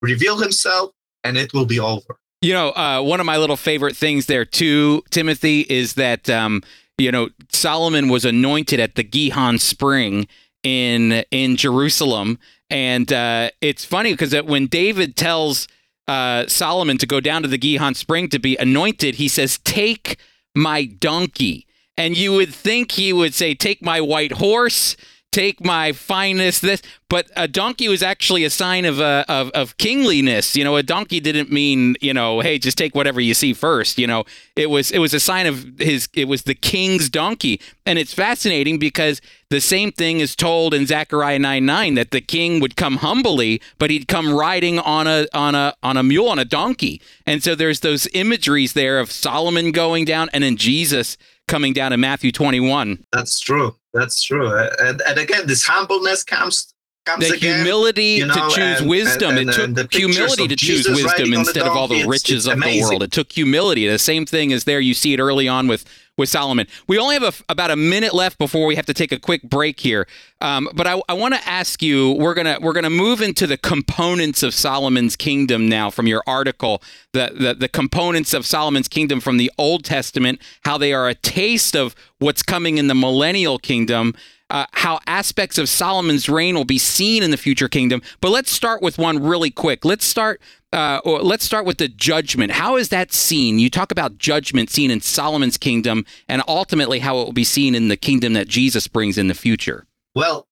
reveal 0.03 0.37
himself 0.37 0.91
and 1.23 1.37
it 1.37 1.53
will 1.53 1.65
be 1.65 1.79
over. 1.79 2.17
You 2.41 2.53
know, 2.53 2.69
uh, 2.71 3.01
one 3.01 3.19
of 3.19 3.25
my 3.25 3.37
little 3.37 3.55
favorite 3.55 3.95
things 3.95 4.25
there 4.25 4.43
too, 4.43 5.03
Timothy, 5.09 5.61
is 5.61 5.93
that 5.93 6.29
um, 6.29 6.61
you 6.97 7.11
know, 7.11 7.29
Solomon 7.49 8.09
was 8.09 8.25
anointed 8.25 8.79
at 8.79 8.95
the 8.95 9.03
Gihon 9.03 9.57
Spring 9.59 10.27
in 10.63 11.23
in 11.31 11.55
Jerusalem, 11.55 12.39
and 12.69 13.11
uh, 13.11 13.49
it's 13.61 13.85
funny 13.85 14.11
because 14.13 14.33
when 14.43 14.67
David 14.67 15.15
tells 15.15 15.67
uh, 16.07 16.45
Solomon 16.47 16.97
to 16.97 17.05
go 17.05 17.19
down 17.19 17.41
to 17.43 17.47
the 17.47 17.57
Gihon 17.57 17.95
Spring 17.95 18.29
to 18.29 18.39
be 18.39 18.55
anointed, 18.57 19.15
he 19.15 19.27
says, 19.27 19.57
"Take 19.59 20.17
my 20.55 20.85
donkey." 20.85 21.65
And 21.95 22.17
you 22.17 22.33
would 22.33 22.53
think 22.53 22.93
he 22.93 23.13
would 23.13 23.33
say, 23.33 23.55
"Take 23.55 23.81
my 23.81 24.01
white 24.01 24.33
horse." 24.33 24.95
Take 25.33 25.65
my 25.65 25.91
finest 25.91 26.61
this 26.61 26.81
but 27.13 27.29
a 27.35 27.47
donkey 27.47 27.87
was 27.87 28.01
actually 28.01 28.43
a 28.43 28.49
sign 28.49 28.85
of, 28.85 28.99
uh, 28.99 29.23
of 29.29 29.51
of 29.51 29.77
kingliness. 29.77 30.55
You 30.55 30.63
know 30.63 30.77
a 30.77 30.81
donkey 30.81 31.19
didn't 31.19 31.51
mean 31.51 31.95
you 32.01 32.11
know 32.11 32.39
hey 32.39 32.57
just 32.57 32.75
take 32.75 32.95
whatever 32.95 33.21
you 33.21 33.35
see 33.35 33.53
first 33.53 33.99
you 33.99 34.07
know. 34.07 34.23
It 34.55 34.71
was 34.71 34.89
it 34.89 34.97
was 34.97 35.13
a 35.13 35.19
sign 35.19 35.45
of 35.45 35.63
his 35.77 36.09
it 36.15 36.27
was 36.27 36.41
the 36.41 36.55
king's 36.55 37.09
donkey. 37.09 37.61
And 37.85 37.99
it's 37.99 38.15
fascinating 38.15 38.79
because 38.79 39.21
the 39.49 39.61
same 39.61 39.91
thing 39.91 40.21
is 40.21 40.35
told 40.35 40.73
in 40.73 40.87
Zechariah 40.87 41.37
9 41.37 41.63
9 41.63 41.93
that 41.93 42.09
the 42.09 42.21
king 42.21 42.59
would 42.61 42.75
come 42.75 42.97
humbly 42.97 43.61
but 43.77 43.91
he'd 43.91 44.07
come 44.07 44.33
riding 44.33 44.79
on 44.79 45.05
a 45.05 45.27
on 45.35 45.53
a 45.53 45.75
on 45.83 45.97
a 45.97 46.01
mule 46.01 46.29
on 46.29 46.39
a 46.39 46.45
donkey. 46.45 46.99
And 47.27 47.43
so 47.43 47.53
there's 47.53 47.81
those 47.81 48.07
imageries 48.13 48.73
there 48.73 48.99
of 48.99 49.11
Solomon 49.11 49.71
going 49.71 50.05
down 50.05 50.29
and 50.33 50.43
then 50.43 50.57
Jesus 50.57 51.15
coming 51.47 51.73
down 51.73 51.93
in 51.93 51.99
Matthew 51.99 52.31
21 52.31 53.05
that's 53.11 53.39
true 53.39 53.75
that's 53.93 54.23
true. 54.23 54.47
And, 54.79 55.01
and 55.07 55.17
again, 55.19 55.47
this 55.47 55.63
humbleness 55.63 56.23
comes 56.23 56.73
comes 57.05 57.27
the 57.27 57.35
again. 57.35 57.57
humility 57.57 58.05
you 58.15 58.25
know, 58.25 58.33
to 58.33 58.55
choose 58.55 58.79
and- 58.79 58.89
wisdom. 58.89 59.37
and- 59.37 59.49
it 59.49 59.53
took 59.53 59.63
and 59.65 59.75
the 59.75 59.83
pictures 59.83 60.15
humility 60.15 60.47
to 60.47 60.55
choose 60.55 60.77
Jesus 60.85 61.03
wisdom 61.03 61.11
riding 61.11 61.33
on 61.33 61.39
instead 61.41 61.63
of 61.67 61.75
all 61.75 61.87
the 61.87 62.05
riches 62.05 62.47
of 62.47 62.59
the 62.61 62.81
world. 62.81 63.03
It 63.03 63.11
took 63.11 63.31
humility. 63.31 63.87
The 63.87 63.99
same 63.99 64.25
thing 64.25 64.51
is 64.51 64.63
there. 64.63 64.79
You 64.79 64.93
see 64.93 65.13
it 65.13 65.19
early 65.19 65.47
on 65.47 65.67
with 65.67 65.83
with 66.17 66.29
Solomon. 66.29 66.67
We 66.87 66.99
only 66.99 67.15
have 67.15 67.23
a, 67.23 67.51
about 67.51 67.71
a 67.71 67.75
minute 67.75 68.13
left 68.13 68.37
before 68.37 68.65
we 68.65 68.75
have 68.75 68.85
to 68.85 68.93
take 68.93 69.11
a 69.11 69.19
quick 69.19 69.43
break 69.43 69.79
here. 69.79 70.07
Um, 70.41 70.69
but 70.73 70.85
I, 70.85 71.01
I 71.09 71.13
want 71.13 71.33
to 71.33 71.47
ask 71.47 71.81
you. 71.81 72.11
We're 72.13 72.33
gonna 72.33 72.57
we're 72.61 72.73
gonna 72.73 72.89
move 72.89 73.21
into 73.21 73.47
the 73.47 73.57
components 73.57 74.43
of 74.43 74.53
Solomon's 74.53 75.15
kingdom 75.15 75.67
now 75.67 75.89
from 75.89 76.07
your 76.07 76.23
article. 76.27 76.81
The, 77.13 77.31
the 77.33 77.53
the 77.53 77.69
components 77.69 78.33
of 78.33 78.45
Solomon's 78.45 78.87
kingdom 78.87 79.19
from 79.19 79.37
the 79.37 79.51
Old 79.57 79.83
Testament. 79.83 80.39
How 80.65 80.77
they 80.77 80.93
are 80.93 81.07
a 81.07 81.15
taste 81.15 81.75
of 81.75 81.95
what's 82.19 82.43
coming 82.43 82.77
in 82.77 82.87
the 82.87 82.95
millennial 82.95 83.57
kingdom. 83.57 84.13
Uh, 84.53 84.67
how 84.73 84.99
aspects 85.07 85.57
of 85.57 85.67
Solomon's 85.67 86.29
reign 86.29 86.53
will 86.53 86.63
be 86.63 86.77
seen 86.77 87.23
in 87.23 87.31
the 87.31 87.37
future 87.37 87.67
kingdom. 87.67 88.03
But 88.21 88.29
let's 88.29 88.51
start 88.51 88.83
with 88.83 88.99
one 88.99 89.21
really 89.21 89.49
quick. 89.49 89.83
Let's 89.83 90.05
start. 90.05 90.39
Uh, 90.71 91.01
let's 91.03 91.43
start 91.43 91.65
with 91.65 91.79
the 91.79 91.87
judgment. 91.87 92.51
How 92.51 92.77
is 92.77 92.89
that 92.89 93.11
seen? 93.11 93.57
You 93.57 93.71
talk 93.71 93.91
about 93.91 94.19
judgment 94.19 94.69
seen 94.69 94.91
in 94.91 95.01
Solomon's 95.01 95.57
kingdom, 95.57 96.05
and 96.27 96.43
ultimately 96.47 96.99
how 96.99 97.19
it 97.19 97.25
will 97.25 97.33
be 97.33 97.43
seen 97.43 97.73
in 97.73 97.87
the 97.87 97.97
kingdom 97.97 98.33
that 98.33 98.47
Jesus 98.47 98.87
brings 98.87 99.17
in 99.17 99.27
the 99.27 99.33
future. 99.33 99.87
Well, 100.13 100.47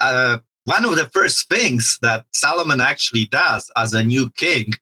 uh, 0.00 0.38
one 0.64 0.84
of 0.84 0.96
the 0.96 1.08
first 1.12 1.48
things 1.48 1.98
that 2.02 2.26
Solomon 2.32 2.80
actually 2.80 3.26
does 3.26 3.70
as 3.76 3.94
a 3.94 4.02
new 4.02 4.30
king 4.30 4.74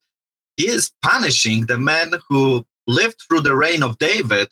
is 0.56 0.92
punishing 1.02 1.66
the 1.66 1.78
men 1.78 2.14
who 2.28 2.66
lived 2.86 3.20
through 3.28 3.42
the 3.42 3.54
reign 3.54 3.82
of 3.82 3.98
David 3.98 4.48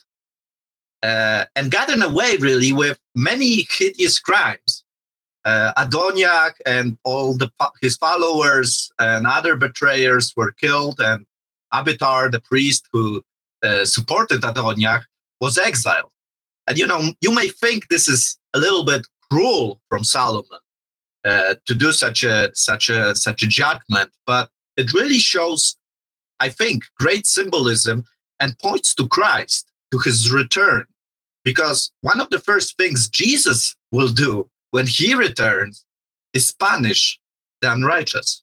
uh, 1.02 1.44
and 1.54 1.70
gotten 1.70 2.02
away 2.02 2.36
really 2.36 2.72
with 2.72 2.98
many 3.14 3.66
hideous 3.70 4.18
crimes. 4.18 4.84
Uh, 5.44 5.72
Adoniah 5.76 6.52
and 6.66 6.98
all 7.04 7.36
the 7.36 7.50
his 7.80 7.96
followers 7.96 8.90
and 8.98 9.26
other 9.26 9.56
betrayers 9.56 10.32
were 10.36 10.52
killed, 10.52 11.00
and 11.00 11.24
Abiathar, 11.72 12.30
the 12.30 12.40
priest 12.40 12.88
who 12.92 13.22
uh, 13.62 13.84
supported 13.84 14.42
Adoniah, 14.42 15.02
was 15.40 15.56
exiled. 15.56 16.10
And 16.66 16.76
you 16.76 16.86
know, 16.86 17.12
you 17.20 17.34
may 17.34 17.48
think 17.48 17.88
this 17.88 18.08
is 18.08 18.38
a 18.52 18.58
little 18.58 18.84
bit 18.84 19.06
cruel 19.30 19.80
from 19.88 20.04
Solomon 20.04 20.60
uh, 21.24 21.54
to 21.66 21.74
do 21.74 21.92
such 21.92 22.24
a 22.24 22.50
such 22.54 22.90
a 22.90 23.14
such 23.14 23.42
a 23.42 23.46
judgment, 23.46 24.10
but 24.26 24.50
it 24.76 24.92
really 24.92 25.18
shows, 25.18 25.76
I 26.40 26.48
think, 26.48 26.84
great 26.98 27.26
symbolism 27.26 28.04
and 28.40 28.58
points 28.58 28.94
to 28.94 29.08
Christ, 29.08 29.66
to 29.90 29.98
his 29.98 30.30
return. 30.32 30.84
Because 31.44 31.92
one 32.02 32.20
of 32.20 32.30
the 32.30 32.38
first 32.38 32.76
things 32.76 33.08
Jesus 33.08 33.74
will 33.90 34.08
do 34.08 34.48
when 34.70 34.86
he 34.86 35.14
returns 35.14 35.84
is 36.34 36.52
punish 36.52 37.18
the 37.60 37.72
unrighteous. 37.72 38.42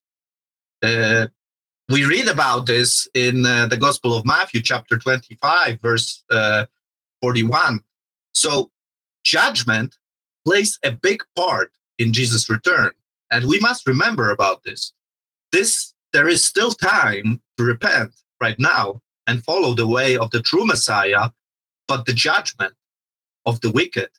Uh, 0.82 1.28
we 1.90 2.04
read 2.06 2.28
about 2.28 2.66
this 2.66 3.08
in 3.14 3.46
uh, 3.46 3.68
the 3.68 3.78
Gospel 3.78 4.18
of 4.18 4.26
Matthew, 4.26 4.62
chapter 4.62 4.98
25, 4.98 5.80
verse 5.82 6.24
uh, 6.32 6.66
41. 7.22 7.80
So, 8.34 8.72
judgment 9.24 9.96
plays 10.46 10.80
a 10.84 10.92
big 10.92 11.24
part 11.36 11.72
in 12.00 12.12
Jesus' 12.12 12.50
return. 12.50 12.92
And 13.32 13.46
we 13.48 13.60
must 13.60 13.88
remember 13.88 14.32
about 14.32 14.64
this. 14.64 14.94
This 15.52 15.94
there 16.14 16.28
is 16.28 16.44
still 16.44 16.72
time 16.72 17.42
to 17.58 17.64
repent 17.64 18.12
right 18.42 18.58
now 18.58 19.02
and 19.28 19.44
follow 19.44 19.74
the 19.74 19.88
way 19.88 20.18
of 20.18 20.32
the 20.32 20.42
true 20.42 20.66
Messiah, 20.66 21.30
but 21.88 22.06
the 22.06 22.14
judgment 22.14 22.74
of 23.46 23.62
the 23.62 23.72
wicked 23.72 24.10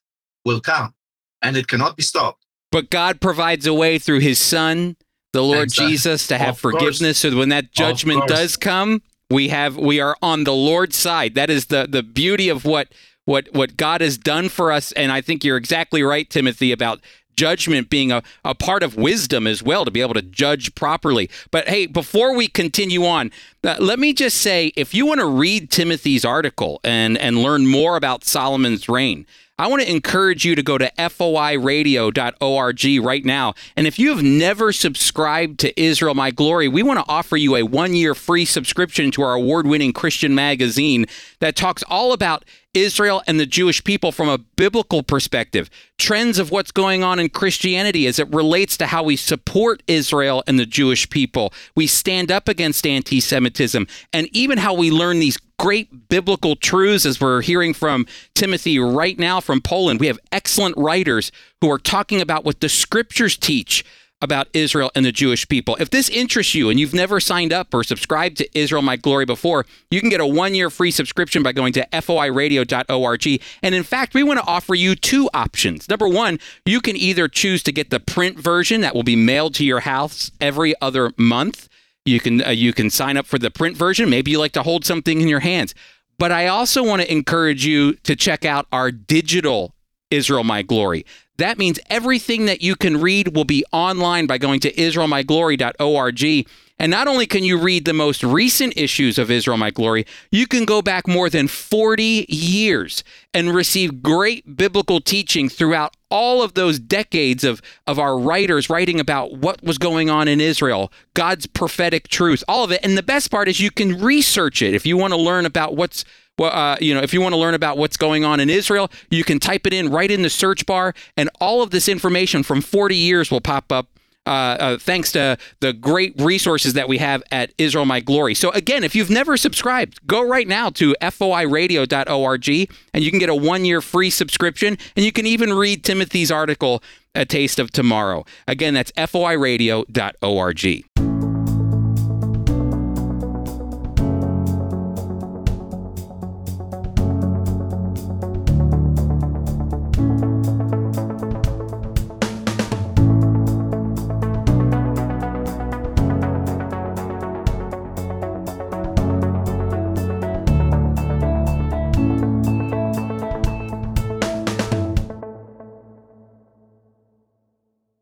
will 0.45 0.61
come 0.61 0.95
and 1.43 1.57
it 1.57 1.69
cannot 1.69 1.97
be 1.97 2.03
stopped. 2.03 2.45
But 2.73 2.91
God 2.91 3.21
provides 3.21 3.67
a 3.67 3.75
way 3.75 3.99
through 3.99 4.21
His 4.21 4.39
Son, 4.39 4.97
the 5.33 5.43
Lord. 5.43 5.71
Jesus, 5.71 6.27
to 6.29 6.39
have 6.39 6.57
Of 6.57 6.63
course. 6.63 6.75
forgiveness. 6.75 7.19
So 7.19 7.37
when 7.37 7.49
that 7.51 7.73
judgment 7.73 8.27
does 8.27 8.57
come, 8.57 9.03
we 9.31 9.49
have 9.49 9.77
we 9.77 10.01
are 10.01 10.17
on 10.23 10.45
the 10.45 10.53
Lord's 10.55 10.97
side. 10.97 11.35
That 11.35 11.51
is 11.51 11.67
the 11.67 11.87
the 11.89 12.03
beauty 12.03 12.49
of 12.49 12.65
what 12.65 12.89
what 13.25 13.49
what 13.53 13.77
God 13.77 14.01
has 14.01 14.19
done 14.19 14.49
for 14.49 14.73
us. 14.73 14.93
And 14.93 15.13
I 15.13 15.21
think 15.21 15.45
you're 15.45 15.57
exactly 15.57 16.03
right, 16.03 16.29
Timothy, 16.29 16.73
about 16.73 17.01
judgment 17.37 17.91
being 17.91 18.11
a, 18.11 18.23
a 18.45 18.55
part 18.55 18.83
of 18.83 18.97
wisdom 18.97 19.47
as 19.47 19.63
well 19.63 19.85
to 19.85 19.91
be 19.91 20.01
able 20.01 20.15
to 20.15 20.23
judge 20.23 20.75
properly. 20.75 21.31
But 21.51 21.69
hey, 21.69 21.87
before 21.87 22.35
we 22.35 22.49
continue 22.49 23.05
on, 23.05 23.31
uh, 23.63 23.77
let 23.79 23.99
me 23.99 24.13
just 24.13 24.39
say 24.39 24.73
if 24.77 24.95
you 24.95 25.07
want 25.07 25.21
to 25.21 25.27
read 25.27 25.71
Timothy's 25.71 26.25
article 26.25 26.81
and 26.83 27.19
and 27.19 27.39
learn 27.39 27.67
more 27.67 27.97
about 27.97 28.25
Solomon's 28.25 28.89
reign, 28.89 29.27
I 29.59 29.69
want 29.69 29.81
to 29.81 29.91
encourage 29.91 30.45
you 30.45 30.55
to 30.55 30.63
go 30.63 30.77
to 30.77 30.93
foiradio.org 30.99 33.05
right 33.05 33.25
now. 33.25 33.55
And 33.75 33.87
if 33.87 33.99
you 33.99 34.11
have 34.11 34.23
never 34.23 34.71
subscribed 34.71 35.61
to 35.61 35.81
Israel 35.81 36.15
My 36.15 36.31
Glory, 36.31 36.69
we 36.69 36.83
want 36.83 36.99
to 36.99 37.07
offer 37.09 37.39
you 37.39 37.57
a 37.57 37.63
one 37.63 37.95
year 37.95 38.15
free 38.15 38.45
subscription 38.45 39.11
to 39.13 39.23
our 39.23 39.33
award 39.33 39.67
winning 39.67 39.95
Christian 39.95 40.35
magazine 40.35 41.07
that 41.41 41.57
talks 41.57 41.83
all 41.89 42.13
about 42.13 42.45
Israel 42.77 43.23
and 43.27 43.41
the 43.41 43.47
Jewish 43.47 43.83
people 43.83 44.13
from 44.13 44.29
a 44.29 44.39
biblical 44.39 45.03
perspective, 45.03 45.71
trends 45.99 46.39
of 46.39 46.51
what's 46.51 46.71
going 46.71 47.03
on 47.03 47.19
in 47.19 47.31
Christianity 47.31 48.07
as 48.07 48.19
it 48.19 48.33
relates 48.33 48.77
to 48.77 48.87
how 48.87 49.03
we 49.03 49.17
support 49.17 49.83
Israel 49.87 50.45
and 50.47 50.59
the 50.59 50.67
Jewish 50.67 51.09
people. 51.09 51.53
We 51.75 51.87
stand 51.87 52.31
up 52.31 52.49
against 52.49 52.87
anti 52.87 53.19
Semitism, 53.21 53.87
and 54.13 54.29
even 54.33 54.59
how 54.59 54.75
we 54.75 54.91
learn 54.91 55.19
these 55.19 55.39
great 55.59 56.09
biblical 56.11 56.55
truths 56.55 57.07
as 57.07 57.19
we're 57.19 57.41
hearing 57.41 57.73
from 57.73 58.07
Timothy 58.35 58.79
right 58.79 59.19
now 59.19 59.41
from 59.41 59.63
Poland. 59.63 60.01
We 60.01 60.07
have 60.09 60.19
excellent 60.31 60.77
writers 60.77 61.33
who 61.63 61.71
are 61.71 61.79
talking 61.79 62.21
about 62.21 62.45
what 62.45 62.61
the 62.61 62.69
scriptures 62.69 63.39
teach 63.39 63.85
about 64.23 64.49
Israel 64.55 64.91
and 64.95 65.05
the 65.05 65.13
Jewish 65.13 65.47
people. 65.47 65.77
If 65.79 65.91
this 65.91 66.09
interests 66.09 66.55
you 66.55 66.71
and 66.71 66.81
you've 66.81 66.95
never 66.95 67.21
signed 67.21 67.53
up 67.53 67.75
or 67.75 67.85
subscribed 67.85 68.39
to 68.39 68.59
Israel 68.59 68.83
My 68.83 68.97
Glory 68.97 69.27
before, 69.27 69.67
you 69.91 70.01
can 70.01 70.09
get 70.09 70.21
a 70.21 70.27
one 70.27 70.55
year 70.55 70.71
free 70.71 70.91
subscription 70.91 71.43
by 71.43 71.53
going 71.53 71.73
to 71.75 71.87
foiradio.org. 71.93 73.43
And 73.63 73.75
in 73.75 73.83
fact, 73.83 74.15
we 74.15 74.23
want 74.23 74.41
to 74.41 74.47
offer 74.47 74.75
you 74.75 74.95
two 74.95 75.29
options. 75.35 75.89
Number 75.89 76.09
one, 76.09 76.39
you 76.65 76.81
can 76.81 76.97
either 76.97 77.29
choose 77.29 77.63
to 77.65 77.73
get 77.73 77.91
the 77.91 78.01
print 78.01 78.39
version 78.39 78.81
that 78.81 78.95
will 78.95 79.03
be 79.03 79.17
mailed 79.17 79.55
to 79.57 79.65
your 79.65 79.81
house 79.81 80.31
every 80.41 80.75
other 80.81 81.13
month. 81.19 81.69
You 82.05 82.21
can 82.21 82.43
uh, 82.43 82.51
you 82.51 82.73
can 82.73 82.89
sign 82.89 83.17
up 83.17 83.27
for 83.27 83.39
the 83.39 83.51
print 83.51 83.77
version. 83.77 84.09
Maybe 84.09 84.31
you 84.31 84.39
like 84.39 84.53
to 84.53 84.63
hold 84.63 84.85
something 84.85 85.21
in 85.21 85.29
your 85.29 85.41
hands. 85.41 85.75
But 86.19 86.33
I 86.33 86.47
also 86.47 86.83
want 86.83 87.03
to 87.03 87.13
encourage 87.13 87.67
you 87.67 87.95
to 88.05 88.17
check 88.17 88.45
out 88.45 88.67
our 88.73 88.91
digital 88.91 89.75
Israel 90.11 90.45
My 90.45 90.63
Glory. 90.63 91.05
That 91.39 91.59
means 91.59 91.79
everything 91.91 92.47
that 92.47 92.63
you 92.63 92.77
can 92.77 93.01
read 93.01 93.37
will 93.37 93.45
be 93.45 93.65
online 93.73 94.27
by 94.27 94.39
going 94.39 94.61
to 94.61 94.73
israelmyglory.org. 94.73 96.47
And 96.79 96.91
not 96.91 97.09
only 97.09 97.27
can 97.27 97.43
you 97.43 97.57
read 97.57 97.87
the 97.87 97.95
most 97.95 98.23
recent 98.23 98.75
issues 98.77 99.19
of 99.19 99.31
Israel 99.31 99.57
My 99.57 99.71
Glory, 99.71 100.05
you 100.31 100.47
can 100.47 100.67
go 100.67 100.83
back 100.83 101.09
more 101.09 101.31
than 101.31 101.49
40 101.49 102.27
years 102.29 103.03
and 103.33 103.55
receive 103.55 104.03
great 104.03 104.57
biblical 104.59 105.01
teaching 105.01 105.49
throughout 105.49 105.97
all 106.11 106.43
of 106.43 106.53
those 106.53 106.79
decades 106.79 107.45
of, 107.45 107.63
of 107.87 107.99
our 107.99 108.19
writers 108.19 108.69
writing 108.69 109.01
about 109.01 109.39
what 109.39 109.63
was 109.63 109.79
going 109.79 110.11
on 110.11 110.29
in 110.29 110.39
Israel, 110.39 110.93
God's 111.15 111.47
prophetic 111.47 112.09
truth, 112.09 112.45
all 112.47 112.63
of 112.63 112.71
it. 112.71 112.81
And 112.85 112.97
the 112.97 113.03
best 113.03 113.31
part 113.31 113.49
is 113.49 113.59
you 113.59 113.71
can 113.71 113.99
research 113.99 114.61
it. 114.61 114.75
If 114.75 114.85
you 114.85 114.99
want 114.99 115.15
to 115.15 115.19
learn 115.19 115.47
about 115.47 115.77
what's 115.77 116.05
well, 116.39 116.53
uh, 116.53 116.77
you 116.81 116.95
know, 116.95 117.01
if 117.01 117.15
you 117.15 117.21
want 117.21 117.35
to 117.35 117.39
learn 117.39 117.55
about 117.55 117.79
what's 117.79 117.97
going 117.97 118.25
on 118.25 118.41
in 118.41 118.51
Israel, 118.51 118.91
you 119.11 119.25
can 119.25 119.39
type 119.39 119.67
it 119.67 119.73
in 119.73 119.91
right 119.91 120.11
in 120.11 120.23
the 120.23 120.31
search 120.31 120.67
bar, 120.67 120.95
and 121.17 121.31
all 121.41 121.63
of 121.63 121.71
this 121.71 121.89
information 121.89 122.43
from 122.43 122.61
40 122.61 122.97
years 122.97 123.31
will 123.31 123.41
pop 123.41 123.73
up. 123.73 123.89
Uh, 124.27 124.57
uh, 124.59 124.79
thanks 124.79 125.13
to 125.13 125.39
the 125.61 125.73
great 125.73 126.13
resources 126.21 126.73
that 126.73 126.89
we 126.89 126.99
have 126.99 127.23
at 127.31 127.53
Israel 127.59 127.85
My 127.85 128.01
Glory. 128.01 128.35
So, 128.35 128.51
again, 128.51 128.83
if 128.83 128.97
you've 128.97 129.09
never 129.09 129.37
subscribed, 129.37 130.05
go 130.05 130.29
right 130.29 130.49
now 130.49 130.69
to 130.71 130.97
foiradio.org 131.01 132.49
and 132.93 133.05
you 133.05 133.11
can 133.11 133.21
get 133.21 133.29
a 133.29 133.37
one 133.37 133.65
year 133.65 133.81
free 133.81 134.11
subscription. 134.11 134.79
And 134.97 135.05
you 135.05 135.13
can 135.13 135.27
even 135.27 135.53
read 135.53 135.85
Timothy's 135.85 136.33
article, 136.33 136.83
A 137.15 137.25
Taste 137.25 137.61
of 137.61 137.71
Tomorrow. 137.71 138.25
Again, 138.49 138.75
that's 138.75 138.91
foiradio.org. 138.91 141.06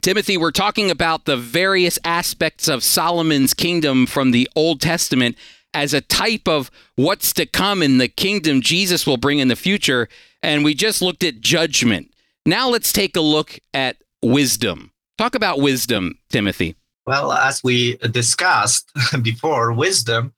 Timothy, 0.04 0.36
we're 0.36 0.50
talking 0.50 0.90
about 0.90 1.24
the 1.24 1.38
various 1.38 1.98
aspects 2.04 2.68
of 2.68 2.84
Solomon's 2.84 3.54
kingdom 3.54 4.04
from 4.04 4.32
the 4.32 4.46
Old 4.54 4.82
Testament 4.82 5.34
as 5.72 5.94
a 5.94 6.02
type 6.02 6.46
of 6.46 6.70
what's 6.94 7.32
to 7.32 7.46
come 7.46 7.82
in 7.82 7.96
the 7.96 8.08
kingdom 8.08 8.60
Jesus 8.60 9.06
will 9.06 9.16
bring 9.16 9.38
in 9.38 9.48
the 9.48 9.56
future. 9.56 10.10
And 10.42 10.62
we 10.62 10.74
just 10.74 11.00
looked 11.00 11.24
at 11.24 11.40
judgment. 11.40 12.12
Now 12.44 12.68
let's 12.68 12.92
take 12.92 13.16
a 13.16 13.22
look 13.22 13.58
at 13.72 13.96
wisdom. 14.22 14.92
Talk 15.16 15.34
about 15.34 15.60
wisdom, 15.60 16.18
Timothy. 16.28 16.76
Well, 17.06 17.32
as 17.32 17.64
we 17.64 17.96
discussed 17.96 18.92
before, 19.22 19.72
wisdom 19.72 20.34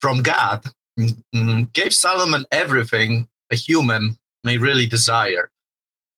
from 0.00 0.24
God 0.24 0.64
gave 1.72 1.94
Solomon 1.94 2.44
everything 2.50 3.28
a 3.52 3.54
human 3.54 4.18
may 4.42 4.58
really 4.58 4.86
desire. 4.86 5.52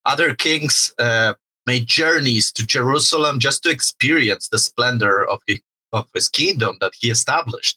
Other 0.06 0.34
kings 0.34 0.94
uh, 0.98 1.34
made 1.68 1.86
journeys 1.86 2.50
to 2.52 2.66
Jerusalem 2.66 3.38
just 3.38 3.62
to 3.62 3.70
experience 3.70 4.48
the 4.48 4.58
splendor 4.58 5.28
of 5.28 5.40
his, 5.46 5.60
of 5.92 6.08
his 6.14 6.28
kingdom 6.30 6.78
that 6.80 6.92
he 6.98 7.10
established. 7.10 7.76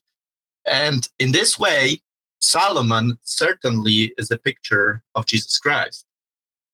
And 0.65 1.09
in 1.19 1.33
this 1.33 1.59
way, 1.59 2.01
Solomon 2.39 3.17
certainly 3.23 4.13
is 4.17 4.31
a 4.31 4.37
picture 4.37 5.03
of 5.15 5.25
Jesus 5.25 5.59
Christ. 5.59 6.05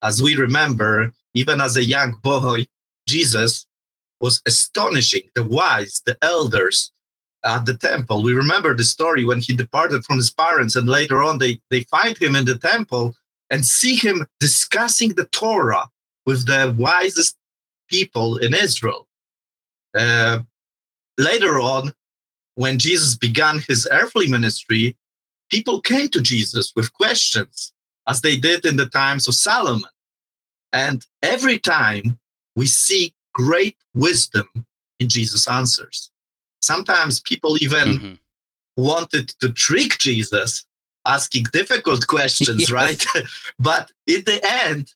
As 0.04 0.22
we 0.22 0.36
remember, 0.36 1.12
even 1.34 1.60
as 1.60 1.76
a 1.76 1.84
young 1.84 2.12
boy, 2.22 2.68
Jesus 3.08 3.66
was 4.22 4.44
astonishing 4.46 5.24
the 5.34 5.44
wise, 5.44 6.04
the 6.06 6.18
elders 6.22 6.92
at 7.44 7.66
the 7.66 7.78
temple. 7.78 8.22
We 8.22 8.34
remember 8.34 8.76
the 8.76 8.84
story 8.84 9.26
when 9.26 9.42
he 9.42 9.56
departed 9.56 10.06
from 10.06 10.18
his 10.18 10.30
parents, 10.30 10.76
and 10.76 10.88
later 10.88 11.24
on 11.24 11.40
they, 11.40 11.60
they 11.72 11.82
find 11.96 12.16
him 12.16 12.36
in 12.36 12.46
the 12.46 12.60
temple 12.60 13.16
and 13.50 13.66
see 13.66 13.96
him 13.96 14.28
discussing 14.40 15.14
the 15.16 15.26
Torah 15.26 15.90
with 16.28 16.46
the 16.46 16.76
wisest 16.78 17.36
people 17.90 18.38
in 18.38 18.54
Israel. 18.54 19.08
Uh, 19.98 20.40
later 21.18 21.60
on, 21.60 21.94
when 22.56 22.78
Jesus 22.78 23.16
began 23.16 23.64
his 23.68 23.88
earthly 23.92 24.28
ministry, 24.28 24.96
people 25.50 25.82
came 25.82 26.10
to 26.10 26.22
Jesus 26.22 26.74
with 26.76 26.94
questions, 26.94 27.74
as 28.08 28.22
they 28.22 28.38
did 28.38 28.66
in 28.66 28.76
the 28.76 28.88
times 28.88 29.28
of 29.28 29.36
Solomon. 29.36 29.90
And 30.74 31.04
every 31.24 31.58
time 31.58 32.20
we 32.56 32.68
see 32.68 33.14
great 33.34 33.78
wisdom 33.94 34.50
in 35.00 35.08
Jesus' 35.08 35.48
answers. 35.48 36.12
Sometimes 36.62 37.22
people 37.22 37.56
even 37.62 37.88
mm-hmm. 37.88 38.14
wanted 38.76 39.30
to 39.40 39.54
trick 39.54 39.98
Jesus, 40.00 40.66
asking 41.06 41.46
difficult 41.54 42.08
questions, 42.08 42.60
yes. 42.70 42.72
right? 42.72 43.06
but 43.60 43.92
in 44.08 44.24
the 44.26 44.42
end, 44.66 44.94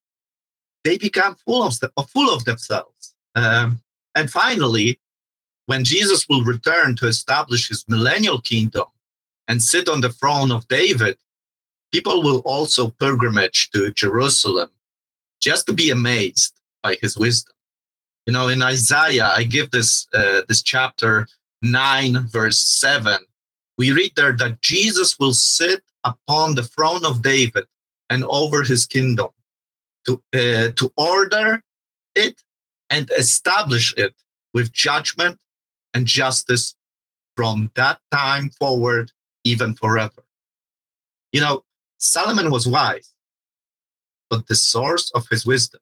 they 0.83 0.97
become 0.97 1.35
full 1.35 1.63
of, 1.63 1.77
full 2.09 2.33
of 2.33 2.45
themselves. 2.45 3.13
Um, 3.35 3.81
and 4.15 4.29
finally, 4.29 4.99
when 5.65 5.83
Jesus 5.83 6.27
will 6.27 6.43
return 6.43 6.95
to 6.97 7.07
establish 7.07 7.69
his 7.69 7.85
millennial 7.87 8.41
kingdom 8.41 8.85
and 9.47 9.61
sit 9.61 9.87
on 9.87 10.01
the 10.01 10.09
throne 10.09 10.51
of 10.51 10.67
David, 10.67 11.17
people 11.91 12.23
will 12.23 12.39
also 12.39 12.89
pilgrimage 12.89 13.69
to 13.71 13.91
Jerusalem 13.91 14.69
just 15.39 15.65
to 15.67 15.73
be 15.73 15.89
amazed 15.89 16.53
by 16.83 16.97
his 17.01 17.17
wisdom. 17.17 17.55
You 18.25 18.33
know, 18.33 18.47
in 18.47 18.61
Isaiah, 18.61 19.31
I 19.35 19.43
give 19.43 19.71
this 19.71 20.07
uh, 20.13 20.41
this 20.47 20.61
chapter 20.61 21.27
nine, 21.61 22.27
verse 22.27 22.59
seven. 22.59 23.19
We 23.77 23.91
read 23.91 24.13
there 24.15 24.33
that 24.33 24.61
Jesus 24.61 25.17
will 25.19 25.33
sit 25.33 25.81
upon 26.03 26.55
the 26.55 26.63
throne 26.63 27.05
of 27.05 27.21
David 27.21 27.65
and 28.09 28.23
over 28.25 28.63
his 28.63 28.85
kingdom 28.85 29.29
to 30.05 30.21
uh, 30.33 30.71
to 30.75 30.91
order 30.97 31.61
it 32.15 32.41
and 32.89 33.09
establish 33.17 33.93
it 33.97 34.13
with 34.53 34.71
judgment 34.71 35.37
and 35.93 36.05
justice 36.05 36.75
from 37.35 37.71
that 37.75 37.99
time 38.11 38.49
forward, 38.49 39.11
even 39.43 39.73
forever. 39.73 40.23
You 41.31 41.41
know, 41.41 41.63
Solomon 41.97 42.51
was 42.51 42.67
wise, 42.67 43.13
but 44.29 44.47
the 44.47 44.55
source 44.55 45.11
of 45.11 45.27
his 45.29 45.45
wisdom 45.45 45.81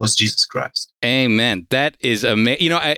was 0.00 0.16
Jesus 0.16 0.44
Christ. 0.44 0.92
Amen. 1.04 1.66
That 1.70 1.96
is 2.00 2.24
amazing. 2.24 2.62
You 2.62 2.70
know, 2.70 2.78
I, 2.78 2.96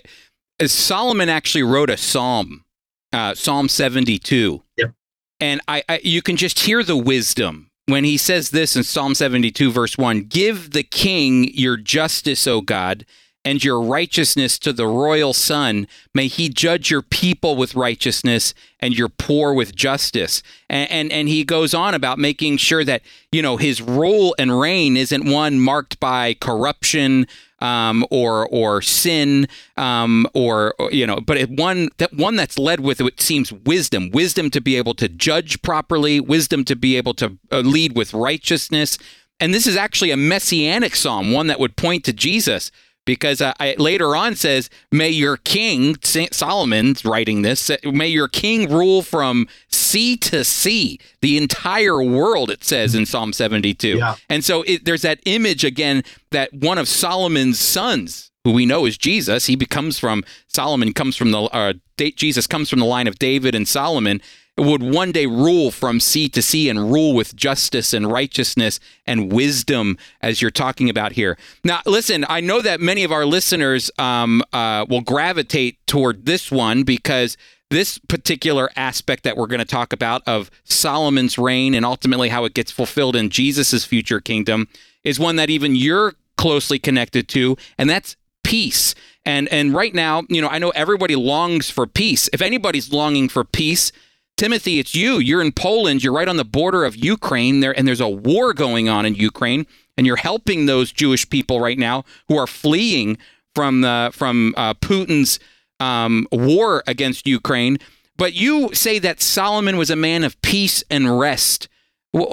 Solomon 0.67 1.29
actually 1.29 1.65
wrote 1.65 1.91
a 1.91 1.97
psalm, 1.97 2.65
uh, 3.13 3.35
Psalm 3.35 3.69
72. 3.69 4.63
Yep. 4.79 4.93
And 5.41 5.61
I, 5.69 5.83
I, 5.89 6.01
you 6.03 6.23
can 6.23 6.37
just 6.37 6.61
hear 6.61 6.83
the 6.83 6.97
wisdom 6.97 7.71
when 7.87 8.05
he 8.05 8.17
says 8.17 8.50
this 8.50 8.76
in 8.76 8.83
Psalm 8.83 9.14
72, 9.14 9.71
verse 9.71 9.99
1 9.99 10.23
Give 10.23 10.71
the 10.71 10.83
king 10.83 11.51
your 11.55 11.77
justice, 11.77 12.47
O 12.47 12.61
God, 12.61 13.05
and 13.44 13.62
your 13.62 13.80
righteousness 13.80 14.59
to 14.59 14.72
the 14.72 14.87
royal 14.87 15.33
son. 15.33 15.87
May 16.14 16.28
he 16.28 16.48
judge 16.48 16.90
your 16.90 17.02
people 17.02 17.57
with 17.57 17.74
righteousness 17.74 18.54
and 18.80 18.96
your 18.96 19.09
poor 19.09 19.52
with 19.52 19.74
justice. 19.74 20.42
And, 20.68 20.90
and, 20.90 21.12
and 21.12 21.28
he 21.28 21.44
goes 21.44 21.74
on 21.74 21.94
about 21.94 22.18
making 22.18 22.57
sure 22.57 22.85
that, 22.85 23.02
you 23.30 23.42
know, 23.42 23.57
his 23.57 23.83
rule 23.83 24.35
and 24.38 24.59
reign 24.59 24.96
isn't 24.96 25.30
one 25.30 25.61
marked 25.61 26.00
by 26.00 26.35
corruption, 26.35 27.26
um, 27.61 28.04
or 28.11 28.46
or 28.48 28.83
sin, 28.83 29.48
um, 29.76 30.26
or, 30.35 30.74
or, 30.78 30.92
you 30.92 31.07
know, 31.07 31.16
but 31.16 31.38
it 31.38 31.48
one 31.48 31.88
that 31.96 32.12
one 32.12 32.37
that's 32.37 32.59
led 32.59 32.80
with 32.80 33.00
it 33.00 33.20
seems 33.22 33.52
wisdom, 33.52 34.11
wisdom 34.11 34.50
to 34.50 34.61
be 34.61 34.76
able 34.76 34.92
to 34.94 35.09
judge 35.09 35.62
properly, 35.62 36.20
wisdom 36.20 36.64
to 36.66 36.76
be 36.76 36.96
able 36.96 37.14
to 37.14 37.38
uh, 37.50 37.61
lead 37.61 37.96
with 37.96 38.12
righteousness. 38.12 38.98
And 39.40 39.54
this 39.54 39.66
is 39.66 39.76
actually 39.76 40.11
a 40.11 40.16
messianic 40.16 40.94
psalm, 40.94 41.33
one 41.33 41.46
that 41.46 41.59
would 41.59 41.76
point 41.76 42.04
to 42.04 42.12
Jesus 42.12 42.70
because 43.05 43.40
uh, 43.40 43.53
I, 43.61 43.75
later 43.79 44.17
on 44.17 44.37
says, 44.37 44.71
"May 44.90 45.11
your 45.11 45.37
king 45.37 45.97
Saint 46.03 46.35
Solomon's 46.35 47.05
writing 47.05 47.43
this. 47.43 47.71
May 47.85 48.09
your 48.09 48.29
king 48.29 48.71
rule 48.71 49.03
from 49.03 49.49
sea 49.69 50.17
to 50.19 50.45
sea, 50.45 50.99
the 51.21 51.37
entire 51.37 52.03
world." 52.03 52.51
It 52.51 52.64
says 52.64 52.95
in 52.95 53.07
Psalm 53.07 53.33
seventy-two. 53.33 53.99
Yeah. 53.99 54.17
And 54.29 54.45
so 54.45 54.62
it, 54.62 54.85
there's 54.85 55.03
that 55.03 55.21
image 55.25 55.64
again 55.64 56.03
that 56.31 56.53
one 56.53 56.79
of 56.79 56.88
Solomon's 56.88 57.61
sons, 57.61 58.31
who 58.45 58.53
we 58.53 58.67
know 58.67 58.87
is 58.87 58.97
Jesus, 58.99 59.47
he 59.47 59.57
becomes 59.57 59.99
from 59.99 60.25
Solomon 60.49 60.93
comes 60.93 61.17
from 61.17 61.31
the 61.31 61.43
uh, 61.43 61.75
Jesus 61.99 62.47
comes 62.47 62.69
from 62.69 62.81
the 62.81 62.87
line 62.87 63.07
of 63.07 63.19
David 63.19 63.55
and 63.55 63.69
Solomon 63.69 64.21
would 64.57 64.83
one 64.83 65.11
day 65.11 65.27
rule 65.27 65.71
from 65.71 65.99
sea 65.99 66.29
to 66.29 66.40
sea 66.40 66.69
and 66.69 66.93
rule 66.93 67.14
with 67.14 67.35
justice 67.35 67.93
and 67.93 68.11
righteousness 68.11 68.79
and 69.07 69.33
wisdom, 69.33 69.99
as 70.23 70.40
you're 70.40 70.51
talking 70.51 70.88
about 70.88 71.12
here. 71.12 71.37
Now, 71.64 71.81
listen, 71.87 72.25
I 72.29 72.40
know 72.40 72.61
that 72.61 72.81
many 72.81 73.03
of 73.05 73.11
our 73.11 73.27
listeners 73.27 73.90
um, 73.99 74.43
uh, 74.53 74.87
will 74.88 75.01
gravitate 75.01 75.85
toward 75.87 76.27
this 76.27 76.53
one 76.53 76.85
because 76.85 77.37
this 77.71 77.99
particular 77.99 78.71
aspect 78.77 79.25
that 79.25 79.37
we're 79.37 79.49
going 79.49 79.59
to 79.59 79.64
talk 79.64 79.93
about 79.93 80.23
of 80.27 80.51
Solomon's 80.62 81.37
reign 81.37 81.75
and 81.75 81.85
ultimately 81.85 82.29
how 82.29 82.45
it 82.45 82.55
gets 82.55 82.71
fulfilled 82.71 83.17
in 83.17 83.31
Jesus's 83.31 83.85
future 83.85 84.21
kingdom 84.21 84.69
is 85.03 85.19
one 85.19 85.37
that 85.37 85.51
even 85.51 85.75
you're 85.75 86.14
closely 86.37 86.79
connected 86.79 87.29
to, 87.29 87.57
and 87.77 87.90
that's 87.90 88.17
peace. 88.45 88.95
And 89.27 89.49
and 89.49 89.75
right 89.75 89.95
now, 89.95 90.23
you 90.29 90.40
know, 90.40 90.49
I 90.49 90.59
know 90.59 90.71
everybody 90.71 91.17
longs 91.17 91.71
for 91.71 91.87
peace. 91.87 92.29
If 92.33 92.43
anybody's 92.43 92.93
longing 92.93 93.29
for 93.29 93.43
peace, 93.43 93.90
Timothy, 94.37 94.81
it's 94.81 94.94
you. 94.94 95.18
You're 95.18 95.42
in 95.42 95.53
Poland. 95.53 96.03
You're 96.03 96.12
right 96.12 96.27
on 96.27 96.37
the 96.37 96.44
border 96.44 96.85
of 96.85 96.97
Ukraine 96.97 97.61
there, 97.61 97.77
and 97.77 97.87
there's 97.87 98.01
a 98.01 98.09
war 98.09 98.53
going 98.53 98.88
on 98.88 99.07
in 99.07 99.14
Ukraine, 99.14 99.66
and 99.97 100.07
you're 100.07 100.16
helping 100.16 100.66
those 100.66 100.90
Jewish 100.90 101.29
people 101.29 101.61
right 101.61 101.79
now 101.79 102.05
who 102.29 102.37
are 102.37 102.47
fleeing 102.47 103.16
from 103.55 103.83
the 103.83 104.11
from 104.12 104.55
uh, 104.57 104.75
Putin's 104.75 105.38
um, 105.79 106.27
war 106.33 106.83
against 106.87 107.27
Ukraine. 107.27 107.79
But 108.16 108.35
you 108.35 108.75
say 108.75 108.99
that 109.01 109.20
Solomon 109.20 109.77
was 109.77 109.90
a 109.90 109.97
man 109.97 110.25
of 110.25 110.40
peace 110.42 110.83
and 110.90 111.18
rest. 111.18 111.68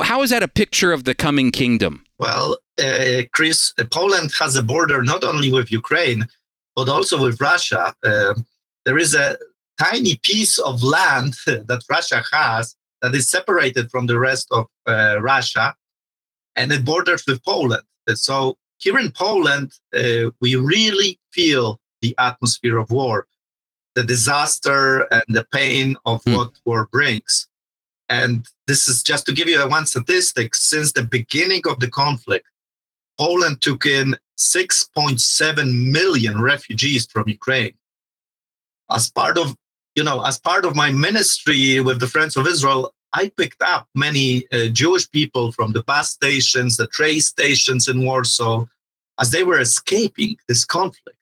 How 0.04 0.22
is 0.22 0.30
that 0.30 0.44
a 0.44 0.48
picture 0.48 0.92
of 0.92 1.06
the 1.06 1.16
coming 1.16 1.52
kingdom? 1.52 2.04
Well, 2.20 2.58
uh, 2.80 3.24
Chris, 3.34 3.74
Poland 3.92 4.32
has 4.40 4.56
a 4.56 4.64
border 4.64 5.02
not 5.02 5.24
only 5.24 5.52
with 5.52 5.72
Ukraine, 5.72 6.28
but 6.76 6.88
also 6.88 7.22
with 7.22 7.42
Russia. 7.42 7.94
Uh, 8.04 8.36
there 8.86 8.98
is 8.98 9.16
a 9.16 9.38
tiny 9.82 10.16
piece 10.24 10.58
of 10.60 10.84
land 10.84 11.34
that 11.46 11.84
Russia 11.90 12.24
has 12.32 12.76
that 13.02 13.16
is 13.16 13.28
separated 13.28 13.90
from 13.90 14.06
the 14.06 14.20
rest 14.20 14.48
of 14.52 14.68
uh, 14.88 15.18
Russia, 15.22 15.74
and 16.56 16.72
it 16.72 16.86
borders 16.86 17.24
with 17.28 17.44
Poland. 17.44 17.84
So 18.14 18.58
here 18.78 19.00
in 19.00 19.12
Poland, 19.12 19.72
uh, 19.96 20.30
we 20.42 20.56
really 20.56 21.20
feel 21.32 21.80
the 22.02 22.16
atmosphere 22.20 22.78
of 22.78 22.92
war, 22.92 23.28
the 23.96 24.04
disaster 24.04 25.08
and 25.12 25.24
the 25.30 25.46
pain 25.52 25.96
of 26.06 26.24
mm. 26.24 26.36
what 26.36 26.52
war 26.66 26.88
brings. 26.92 27.48
And 28.10 28.46
this 28.68 28.88
is 28.88 29.02
just 29.02 29.26
to 29.28 29.34
give 29.34 29.48
you 29.48 29.68
one 29.68 29.86
statistic 29.86 30.54
since 30.56 30.92
the 30.92 31.04
beginning 31.04 31.62
of 31.68 31.80
the 31.80 31.90
conflict, 31.90 32.46
Poland 33.18 33.62
took 33.62 33.86
in 33.86 34.18
6.7 34.38 35.92
million 35.92 36.42
refugees 36.42 37.08
from 37.12 37.30
Ukraine. 37.30 37.76
As 38.90 39.10
part 39.10 39.38
of 39.38 39.56
you 39.96 40.04
know, 40.04 40.24
as 40.24 40.40
part 40.40 40.66
of 40.66 40.76
my 40.76 40.92
ministry 40.92 41.80
with 41.80 42.00
the 42.00 42.08
Friends 42.08 42.38
of 42.38 42.48
Israel, 42.48 42.94
I 43.14 43.30
picked 43.36 43.62
up 43.62 43.88
many 43.94 44.46
uh, 44.52 44.68
Jewish 44.68 45.10
people 45.12 45.52
from 45.52 45.74
the 45.74 45.84
bus 45.84 46.12
stations, 46.12 46.78
the 46.78 46.88
train 46.88 47.20
stations 47.20 47.88
in 47.88 48.06
Warsaw, 48.06 48.66
as 49.20 49.32
they 49.32 49.44
were 49.44 49.60
escaping 49.60 50.38
this 50.48 50.64
conflict. 50.64 51.18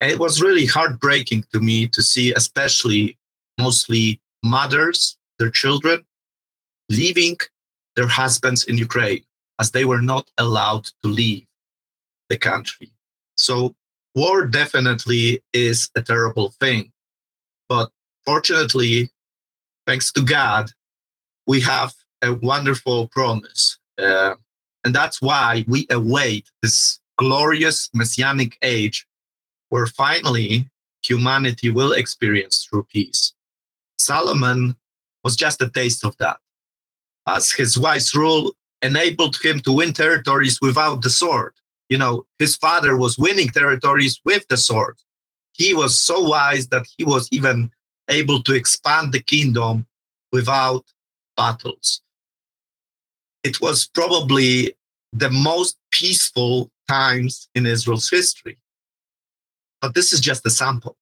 And 0.00 0.10
it 0.10 0.18
was 0.18 0.42
really 0.42 0.66
heartbreaking 0.66 1.44
to 1.52 1.60
me 1.60 1.86
to 1.88 2.02
see, 2.02 2.34
especially 2.34 3.16
mostly 3.58 4.20
mothers, 4.42 5.16
their 5.38 5.50
children, 5.50 6.04
leaving 6.88 7.38
their 7.94 8.08
husbands 8.08 8.64
in 8.64 8.76
Ukraine 8.76 9.24
as 9.58 9.70
they 9.70 9.84
were 9.84 10.02
not 10.02 10.30
allowed 10.38 10.84
to 11.02 11.08
leave 11.08 11.46
the 12.28 12.36
country. 12.36 12.92
So 13.36 13.74
war 14.14 14.46
definitely 14.46 15.42
is 15.52 15.88
a 15.94 16.02
terrible 16.02 16.50
thing. 16.60 16.92
Fortunately, 18.26 19.08
thanks 19.86 20.12
to 20.12 20.22
God, 20.22 20.70
we 21.46 21.60
have 21.60 21.94
a 22.22 22.34
wonderful 22.34 23.08
promise. 23.08 23.78
Uh, 23.96 24.34
and 24.84 24.94
that's 24.94 25.22
why 25.22 25.64
we 25.68 25.86
await 25.90 26.50
this 26.62 27.00
glorious 27.16 27.88
messianic 27.94 28.58
age 28.62 29.06
where 29.68 29.86
finally 29.86 30.68
humanity 31.04 31.70
will 31.70 31.92
experience 31.92 32.64
true 32.64 32.86
peace. 32.92 33.32
Solomon 33.98 34.76
was 35.24 35.36
just 35.36 35.62
a 35.62 35.70
taste 35.70 36.04
of 36.04 36.16
that, 36.18 36.38
as 37.26 37.52
his 37.52 37.78
wise 37.78 38.14
rule 38.14 38.54
enabled 38.82 39.36
him 39.42 39.60
to 39.60 39.72
win 39.72 39.92
territories 39.92 40.58
without 40.60 41.02
the 41.02 41.10
sword. 41.10 41.54
You 41.88 41.98
know, 41.98 42.26
his 42.38 42.56
father 42.56 42.96
was 42.96 43.18
winning 43.18 43.48
territories 43.48 44.20
with 44.24 44.46
the 44.48 44.56
sword. 44.56 44.96
He 45.52 45.74
was 45.74 45.98
so 45.98 46.20
wise 46.20 46.68
that 46.68 46.86
he 46.96 47.04
was 47.04 47.28
even 47.32 47.70
able 48.08 48.42
to 48.42 48.54
expand 48.54 49.12
the 49.12 49.20
kingdom 49.20 49.86
without 50.32 50.84
battles. 51.36 52.02
It 53.44 53.60
was 53.60 53.86
probably 53.86 54.74
the 55.12 55.30
most 55.30 55.76
peaceful 55.90 56.70
times 56.88 57.48
in 57.54 57.66
Israel's 57.66 58.10
history. 58.10 58.58
But 59.80 59.94
this 59.94 60.12
is 60.12 60.20
just 60.20 60.46
a 60.46 60.50
sample 60.50 60.96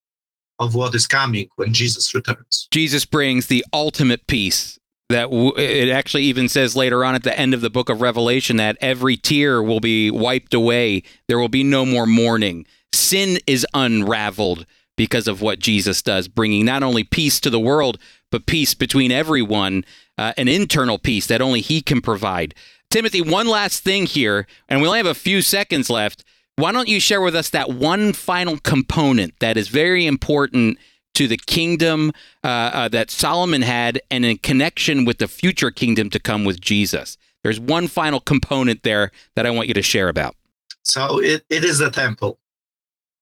of 0.58 0.74
what 0.74 0.94
is 0.94 1.06
coming 1.06 1.48
when 1.56 1.72
Jesus 1.72 2.14
returns. 2.14 2.68
Jesus 2.70 3.04
brings 3.04 3.46
the 3.46 3.64
ultimate 3.72 4.26
peace. 4.26 4.78
That 5.10 5.24
w- 5.24 5.54
it 5.56 5.90
actually 5.90 6.24
even 6.24 6.48
says 6.48 6.74
later 6.74 7.04
on 7.04 7.14
at 7.14 7.24
the 7.24 7.38
end 7.38 7.52
of 7.52 7.60
the 7.60 7.70
book 7.70 7.90
of 7.90 8.00
Revelation 8.00 8.56
that 8.56 8.78
every 8.80 9.16
tear 9.16 9.62
will 9.62 9.80
be 9.80 10.10
wiped 10.10 10.54
away. 10.54 11.02
There 11.28 11.38
will 11.38 11.50
be 11.50 11.62
no 11.62 11.84
more 11.84 12.06
mourning. 12.06 12.66
Sin 12.92 13.38
is 13.46 13.66
unraveled 13.74 14.64
because 14.96 15.28
of 15.28 15.40
what 15.40 15.58
Jesus 15.58 16.02
does, 16.02 16.28
bringing 16.28 16.64
not 16.64 16.82
only 16.82 17.04
peace 17.04 17.40
to 17.40 17.50
the 17.50 17.60
world, 17.60 17.98
but 18.30 18.46
peace 18.46 18.74
between 18.74 19.10
everyone, 19.10 19.84
uh, 20.18 20.32
an 20.36 20.48
internal 20.48 20.98
peace 20.98 21.26
that 21.26 21.40
only 21.40 21.60
He 21.60 21.80
can 21.80 22.00
provide. 22.00 22.54
Timothy, 22.90 23.20
one 23.20 23.48
last 23.48 23.82
thing 23.82 24.06
here, 24.06 24.46
and 24.68 24.80
we 24.80 24.86
only 24.86 24.98
have 24.98 25.06
a 25.06 25.14
few 25.14 25.42
seconds 25.42 25.90
left. 25.90 26.24
Why 26.56 26.70
don't 26.70 26.88
you 26.88 27.00
share 27.00 27.20
with 27.20 27.34
us 27.34 27.50
that 27.50 27.70
one 27.70 28.12
final 28.12 28.58
component 28.58 29.34
that 29.40 29.56
is 29.56 29.68
very 29.68 30.06
important 30.06 30.78
to 31.14 31.26
the 31.26 31.36
kingdom 31.36 32.12
uh, 32.44 32.46
uh, 32.46 32.88
that 32.88 33.10
Solomon 33.10 33.62
had 33.62 34.00
and 34.10 34.24
in 34.24 34.38
connection 34.38 35.04
with 35.04 35.18
the 35.18 35.26
future 35.26 35.72
kingdom 35.72 36.10
to 36.10 36.20
come 36.20 36.44
with 36.44 36.60
Jesus? 36.60 37.18
There's 37.42 37.58
one 37.58 37.88
final 37.88 38.20
component 38.20 38.84
there 38.84 39.10
that 39.34 39.44
I 39.44 39.50
want 39.50 39.68
you 39.68 39.74
to 39.74 39.82
share 39.82 40.08
about. 40.08 40.36
So 40.82 41.20
it, 41.20 41.44
it 41.50 41.64
is 41.64 41.78
the 41.78 41.90
temple, 41.90 42.38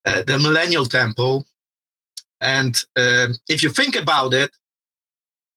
uh, 0.05 0.23
the 0.23 0.37
millennial 0.37 0.85
temple. 0.85 1.45
And 2.43 2.75
uh, 2.97 3.29
if 3.47 3.63
you 3.63 3.69
think 3.69 3.95
about 3.95 4.33
it, 4.33 4.51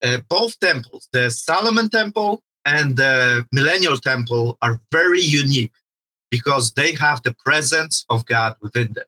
uh, 0.05 0.19
both 0.29 0.59
temples, 0.61 1.09
the 1.13 1.31
Solomon 1.31 1.89
temple 1.91 2.43
and 2.65 2.97
the 2.97 3.45
millennial 3.53 3.99
temple, 3.99 4.57
are 4.63 4.81
very 4.93 5.21
unique 5.21 5.73
because 6.31 6.73
they 6.73 6.93
have 6.95 7.23
the 7.23 7.35
presence 7.45 8.07
of 8.09 8.25
God 8.27 8.55
within 8.61 8.93
them. 8.93 9.05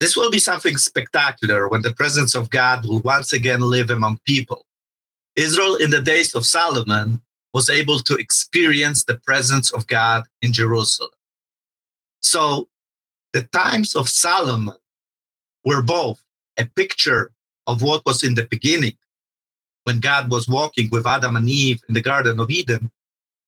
This 0.00 0.16
will 0.16 0.30
be 0.30 0.38
something 0.38 0.76
spectacular 0.78 1.68
when 1.68 1.82
the 1.82 1.92
presence 1.92 2.34
of 2.34 2.48
God 2.48 2.86
will 2.86 3.00
once 3.00 3.32
again 3.34 3.60
live 3.60 3.90
among 3.90 4.20
people. 4.26 4.64
Israel, 5.36 5.76
in 5.76 5.90
the 5.90 6.02
days 6.02 6.34
of 6.34 6.46
Solomon, 6.46 7.20
was 7.52 7.68
able 7.68 8.00
to 8.00 8.16
experience 8.16 9.04
the 9.04 9.18
presence 9.26 9.70
of 9.72 9.86
God 9.86 10.24
in 10.40 10.52
Jerusalem. 10.52 11.10
So 12.20 12.68
the 13.34 13.42
times 13.42 13.94
of 13.94 14.08
Solomon 14.08 14.76
were 15.64 15.82
both 15.82 16.22
a 16.58 16.66
picture 16.66 17.32
of 17.66 17.82
what 17.82 18.04
was 18.06 18.22
in 18.22 18.34
the 18.34 18.46
beginning 18.50 18.96
when 19.84 20.00
God 20.00 20.30
was 20.30 20.48
walking 20.48 20.88
with 20.90 21.06
Adam 21.06 21.36
and 21.36 21.48
Eve 21.48 21.80
in 21.88 21.94
the 21.94 22.00
Garden 22.00 22.40
of 22.40 22.50
Eden. 22.50 22.90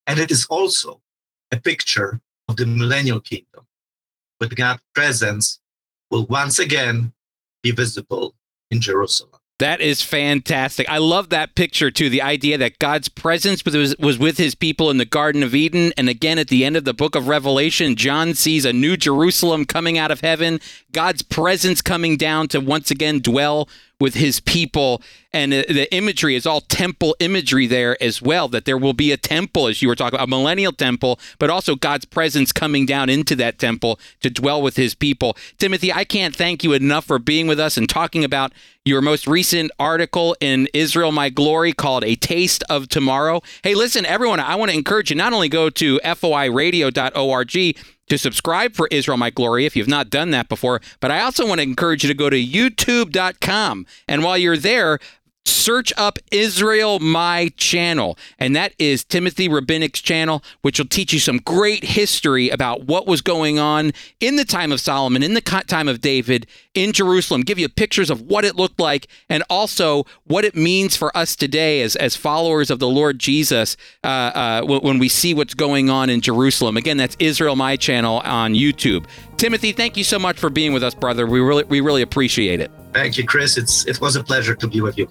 And 0.07 0.19
it 0.19 0.31
is 0.31 0.47
also 0.47 1.01
a 1.51 1.61
picture 1.61 2.21
of 2.49 2.57
the 2.57 2.67
millennial 2.67 3.21
kingdom, 3.21 3.67
with 4.41 4.55
God's 4.55 4.83
presence 4.95 5.61
will 6.11 6.27
once 6.27 6.59
again 6.59 7.13
be 7.63 7.71
visible 7.71 8.35
in 8.71 8.81
Jerusalem. 8.81 9.41
That 9.59 9.81
is 9.81 10.03
fantastic. 10.03 10.89
I 10.89 10.99
love 10.99 11.31
that 11.31 11.57
picture 11.57 11.91
too. 11.91 12.09
The 12.09 12.23
idea 12.23 12.57
that 12.59 12.79
God's 12.79 13.09
presence 13.09 13.65
was, 13.65 13.97
was 13.99 14.17
with 14.17 14.39
his 14.39 14.55
people 14.55 14.89
in 14.89 14.99
the 14.99 15.05
Garden 15.05 15.43
of 15.43 15.53
Eden. 15.53 15.93
And 15.97 16.09
again, 16.09 16.39
at 16.39 16.47
the 16.47 16.65
end 16.65 16.77
of 16.77 16.85
the 16.85 16.95
book 16.95 17.17
of 17.17 17.27
Revelation, 17.27 17.97
John 17.97 18.35
sees 18.35 18.65
a 18.65 18.73
new 18.73 18.97
Jerusalem 18.97 19.65
coming 19.65 19.99
out 19.99 20.13
of 20.13 20.21
heaven, 20.21 20.61
God's 20.93 21.23
presence 21.23 21.83
coming 21.83 22.17
down 22.17 22.49
to 22.49 22.61
once 22.61 22.91
again 22.91 23.21
dwell 23.21 23.69
with 24.01 24.15
his 24.15 24.41
people. 24.41 25.03
And 25.33 25.53
the 25.53 25.93
imagery 25.95 26.35
is 26.35 26.47
all 26.47 26.63
temple 26.63 27.15
imagery 27.21 27.67
there 27.67 28.01
as 28.03 28.23
well, 28.23 28.49
that 28.49 28.65
there 28.65 28.79
will 28.79 28.95
be 28.95 29.13
a 29.13 29.17
temple, 29.17 29.67
as 29.67 29.83
you 29.83 29.89
were 29.89 29.95
talking 29.95 30.17
about, 30.17 30.29
a 30.29 30.31
millennial 30.31 30.73
temple, 30.73 31.19
but 31.39 31.51
also 31.51 31.75
God's 31.75 32.05
presence 32.05 32.53
coming 32.53 32.87
down 32.87 33.11
into 33.11 33.37
that 33.37 33.59
temple 33.59 34.01
to 34.21 34.31
dwell 34.31 34.63
with 34.63 34.77
his 34.77 34.95
people. 34.95 35.37
Timothy, 35.59 35.93
I 35.93 36.05
can't 36.05 36.35
thank 36.35 36.65
you 36.65 36.73
enough 36.73 37.05
for 37.05 37.19
being 37.19 37.47
with 37.47 37.61
us 37.61 37.77
and 37.77 37.89
talking 37.89 38.25
about 38.25 38.53
your 38.85 39.03
most 39.03 39.27
recent 39.27 39.71
article 39.79 40.35
in 40.41 40.69
Israel 40.73 41.13
My 41.13 41.29
Glory 41.29 41.73
called 41.73 42.05
A 42.05 42.15
Taste 42.15 42.65
of 42.71 42.89
Tomorrow. 42.89 43.43
Hey, 43.63 43.75
listen, 43.75 44.07
everyone, 44.07 44.41
I 44.41 44.55
want 44.55 44.71
to 44.71 44.77
encourage 44.77 45.11
you 45.11 45.17
not 45.17 45.35
only 45.35 45.51
go 45.51 45.69
to 45.69 46.01
foiradio.org 46.03 47.77
to 48.09 48.19
subscribe 48.19 48.75
for 48.75 48.89
Israel 48.91 49.17
My 49.17 49.31
Glory 49.31 49.67
if 49.67 49.77
you've 49.77 49.89
not 49.89 50.11
done 50.11 50.31
that 50.31 50.49
before. 50.49 50.81
But 51.01 51.11
I 51.11 51.21
also 51.21 51.47
want 51.47 51.59
to 51.59 51.63
encourage 51.63 52.05
you 52.05 52.09
to 52.09 52.15
go 52.15 52.31
to 52.31 52.37
youtube.com. 52.37 53.87
And 54.07 54.23
while 54.23 54.39
you're 54.39 54.57
there, 54.57 54.99
search 55.69 55.93
up 55.99 56.19
Israel 56.31 56.99
My 56.99 57.53
Channel, 57.59 58.17
and 58.39 58.57
that 58.57 58.73
is 58.79 59.05
Timothy 59.05 59.51
Rabinek's 59.51 60.01
channel, 60.01 60.43
which 60.63 60.79
will 60.79 60.87
teach 60.87 61.13
you 61.13 61.19
some 61.19 61.39
great 61.39 61.85
history 61.85 62.49
about 62.49 62.85
what 62.85 63.07
was 63.07 63.21
going 63.21 63.59
on 63.59 63.93
in 64.19 64.37
the 64.37 64.47
time 64.47 64.73
of 64.73 64.81
Solomon, 64.81 65.23
in 65.23 65.35
the 65.35 65.43
time 65.43 65.87
of 65.87 66.01
David 66.01 66.47
in 66.73 66.93
Jerusalem, 66.93 67.43
give 67.43 67.59
you 67.59 67.69
pictures 67.69 68.09
of 68.09 68.23
what 68.23 68.47
it 68.47 68.57
looked 68.57 68.81
like, 68.81 69.09
and 69.29 69.43
also 69.51 70.05
what 70.25 70.45
it 70.45 70.55
means 70.55 70.97
for 70.97 71.15
us 71.15 71.37
today 71.37 71.83
as, 71.83 71.97
as 71.97 72.17
followers 72.17 72.71
of 72.71 72.79
the 72.79 72.89
Lord 72.89 73.19
Jesus 73.19 73.77
uh, 74.05 74.07
uh, 74.07 74.63
when 74.63 74.99
we 74.99 75.11
see 75.11 75.35
what's 75.35 75.55
going 75.55 75.91
on 75.91 76.09
in 76.09 76.23
Jerusalem. 76.23 76.79
Again, 76.79 76.97
that's 76.97 77.17
Israel 77.19 77.57
My 77.57 77.77
Channel 77.77 78.23
on 78.25 78.55
YouTube. 78.55 79.05
Timothy, 79.37 79.73
thank 79.73 79.99
you 79.99 80.05
so 80.05 80.19
much 80.19 80.39
for 80.39 80.49
being 80.49 80.73
with 80.73 80.83
us, 80.83 80.95
brother. 80.95 81.27
We 81.27 81.41
really, 81.41 81.65
we 81.65 81.81
really 81.81 82.03
appreciate 82.03 82.61
it. 82.61 82.71
Thank 82.95 83.19
you, 83.19 83.27
Chris. 83.27 83.59
It's, 83.59 83.87
it 83.87 84.01
was 84.01 84.17
a 84.17 84.25
pleasure 84.25 84.55
to 84.55 84.67
be 84.67 84.81
with 84.81 84.97
you. 84.97 85.09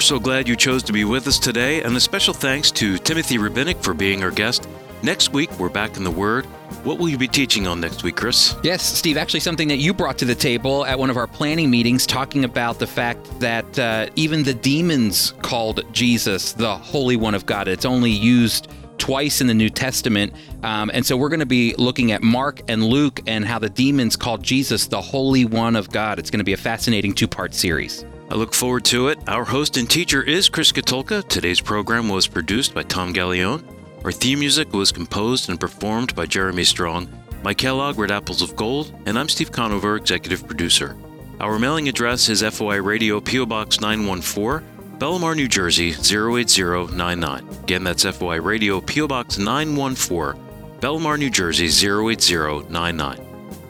We're 0.00 0.04
so 0.04 0.18
glad 0.18 0.48
you 0.48 0.56
chose 0.56 0.82
to 0.84 0.94
be 0.94 1.04
with 1.04 1.26
us 1.26 1.38
today, 1.38 1.82
and 1.82 1.94
a 1.94 2.00
special 2.00 2.32
thanks 2.32 2.70
to 2.70 2.96
Timothy 2.96 3.36
Rabinek 3.36 3.84
for 3.84 3.92
being 3.92 4.22
our 4.22 4.30
guest. 4.30 4.66
Next 5.02 5.34
week, 5.34 5.50
we're 5.58 5.68
back 5.68 5.98
in 5.98 6.04
the 6.04 6.10
Word. 6.10 6.46
What 6.84 6.98
will 6.98 7.10
you 7.10 7.18
be 7.18 7.28
teaching 7.28 7.66
on 7.66 7.82
next 7.82 8.02
week, 8.02 8.16
Chris? 8.16 8.56
Yes, 8.62 8.82
Steve, 8.82 9.18
actually, 9.18 9.40
something 9.40 9.68
that 9.68 9.76
you 9.76 9.92
brought 9.92 10.16
to 10.16 10.24
the 10.24 10.34
table 10.34 10.86
at 10.86 10.98
one 10.98 11.10
of 11.10 11.18
our 11.18 11.26
planning 11.26 11.70
meetings, 11.70 12.06
talking 12.06 12.46
about 12.46 12.78
the 12.78 12.86
fact 12.86 13.28
that 13.40 13.78
uh, 13.78 14.06
even 14.16 14.42
the 14.42 14.54
demons 14.54 15.34
called 15.42 15.84
Jesus 15.92 16.54
the 16.54 16.74
Holy 16.74 17.16
One 17.16 17.34
of 17.34 17.44
God. 17.44 17.68
It's 17.68 17.84
only 17.84 18.10
used 18.10 18.68
twice 18.96 19.42
in 19.42 19.48
the 19.48 19.54
New 19.54 19.68
Testament. 19.68 20.32
Um, 20.62 20.90
and 20.94 21.04
so 21.04 21.14
we're 21.14 21.28
going 21.28 21.40
to 21.40 21.46
be 21.46 21.74
looking 21.76 22.12
at 22.12 22.22
Mark 22.22 22.62
and 22.68 22.84
Luke 22.84 23.20
and 23.26 23.44
how 23.44 23.58
the 23.58 23.68
demons 23.68 24.16
called 24.16 24.42
Jesus 24.42 24.86
the 24.86 25.02
Holy 25.02 25.44
One 25.44 25.76
of 25.76 25.90
God. 25.90 26.18
It's 26.18 26.30
going 26.30 26.38
to 26.38 26.44
be 26.44 26.54
a 26.54 26.56
fascinating 26.56 27.14
two 27.14 27.28
part 27.28 27.52
series. 27.52 28.06
I 28.30 28.36
look 28.36 28.54
forward 28.54 28.84
to 28.86 29.08
it. 29.08 29.18
Our 29.26 29.44
host 29.44 29.76
and 29.76 29.90
teacher 29.90 30.22
is 30.22 30.48
Chris 30.48 30.70
Katulka. 30.70 31.26
Today's 31.26 31.60
program 31.60 32.08
was 32.08 32.28
produced 32.28 32.72
by 32.72 32.84
Tom 32.84 33.12
Gallione. 33.12 33.64
Our 34.04 34.12
theme 34.12 34.38
music 34.38 34.72
was 34.72 34.92
composed 34.92 35.50
and 35.50 35.58
performed 35.58 36.14
by 36.14 36.26
Jeremy 36.26 36.62
Strong. 36.62 37.08
Mike 37.42 37.58
Kellogg 37.58 37.98
read 37.98 38.12
Apples 38.12 38.40
of 38.40 38.54
Gold, 38.54 38.94
and 39.04 39.18
I'm 39.18 39.28
Steve 39.28 39.50
Conover, 39.50 39.96
executive 39.96 40.46
producer. 40.46 40.96
Our 41.40 41.58
mailing 41.58 41.88
address 41.88 42.28
is 42.28 42.42
FOI 42.42 42.80
Radio 42.80 43.20
PO 43.20 43.46
Box 43.46 43.80
914, 43.80 44.64
Bellmawr, 44.98 45.34
New 45.34 45.48
Jersey 45.48 45.88
08099. 45.88 47.48
Again, 47.64 47.82
that's 47.82 48.04
FOI 48.04 48.40
Radio 48.40 48.80
PO 48.80 49.08
Box 49.08 49.38
914, 49.38 50.40
Bellmawr, 50.78 51.18
New 51.18 51.30
Jersey 51.30 51.66
08099. 51.66 53.26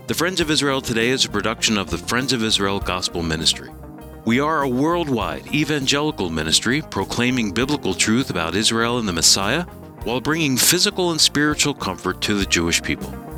The 0.06 0.14
Friends 0.14 0.40
of 0.40 0.50
Israel 0.50 0.82
Today 0.82 1.08
is 1.08 1.24
a 1.24 1.30
production 1.30 1.78
of 1.78 1.88
the 1.88 1.96
Friends 1.96 2.34
of 2.34 2.44
Israel 2.44 2.78
Gospel 2.78 3.22
Ministry. 3.22 3.70
We 4.26 4.38
are 4.38 4.62
a 4.62 4.68
worldwide 4.68 5.46
evangelical 5.54 6.28
ministry 6.28 6.82
proclaiming 6.82 7.52
biblical 7.52 7.94
truth 7.94 8.28
about 8.28 8.54
Israel 8.54 8.98
and 8.98 9.08
the 9.08 9.14
Messiah 9.14 9.62
while 10.04 10.20
bringing 10.20 10.58
physical 10.58 11.10
and 11.10 11.20
spiritual 11.20 11.72
comfort 11.72 12.20
to 12.22 12.34
the 12.34 12.44
Jewish 12.44 12.82
people. 12.82 13.29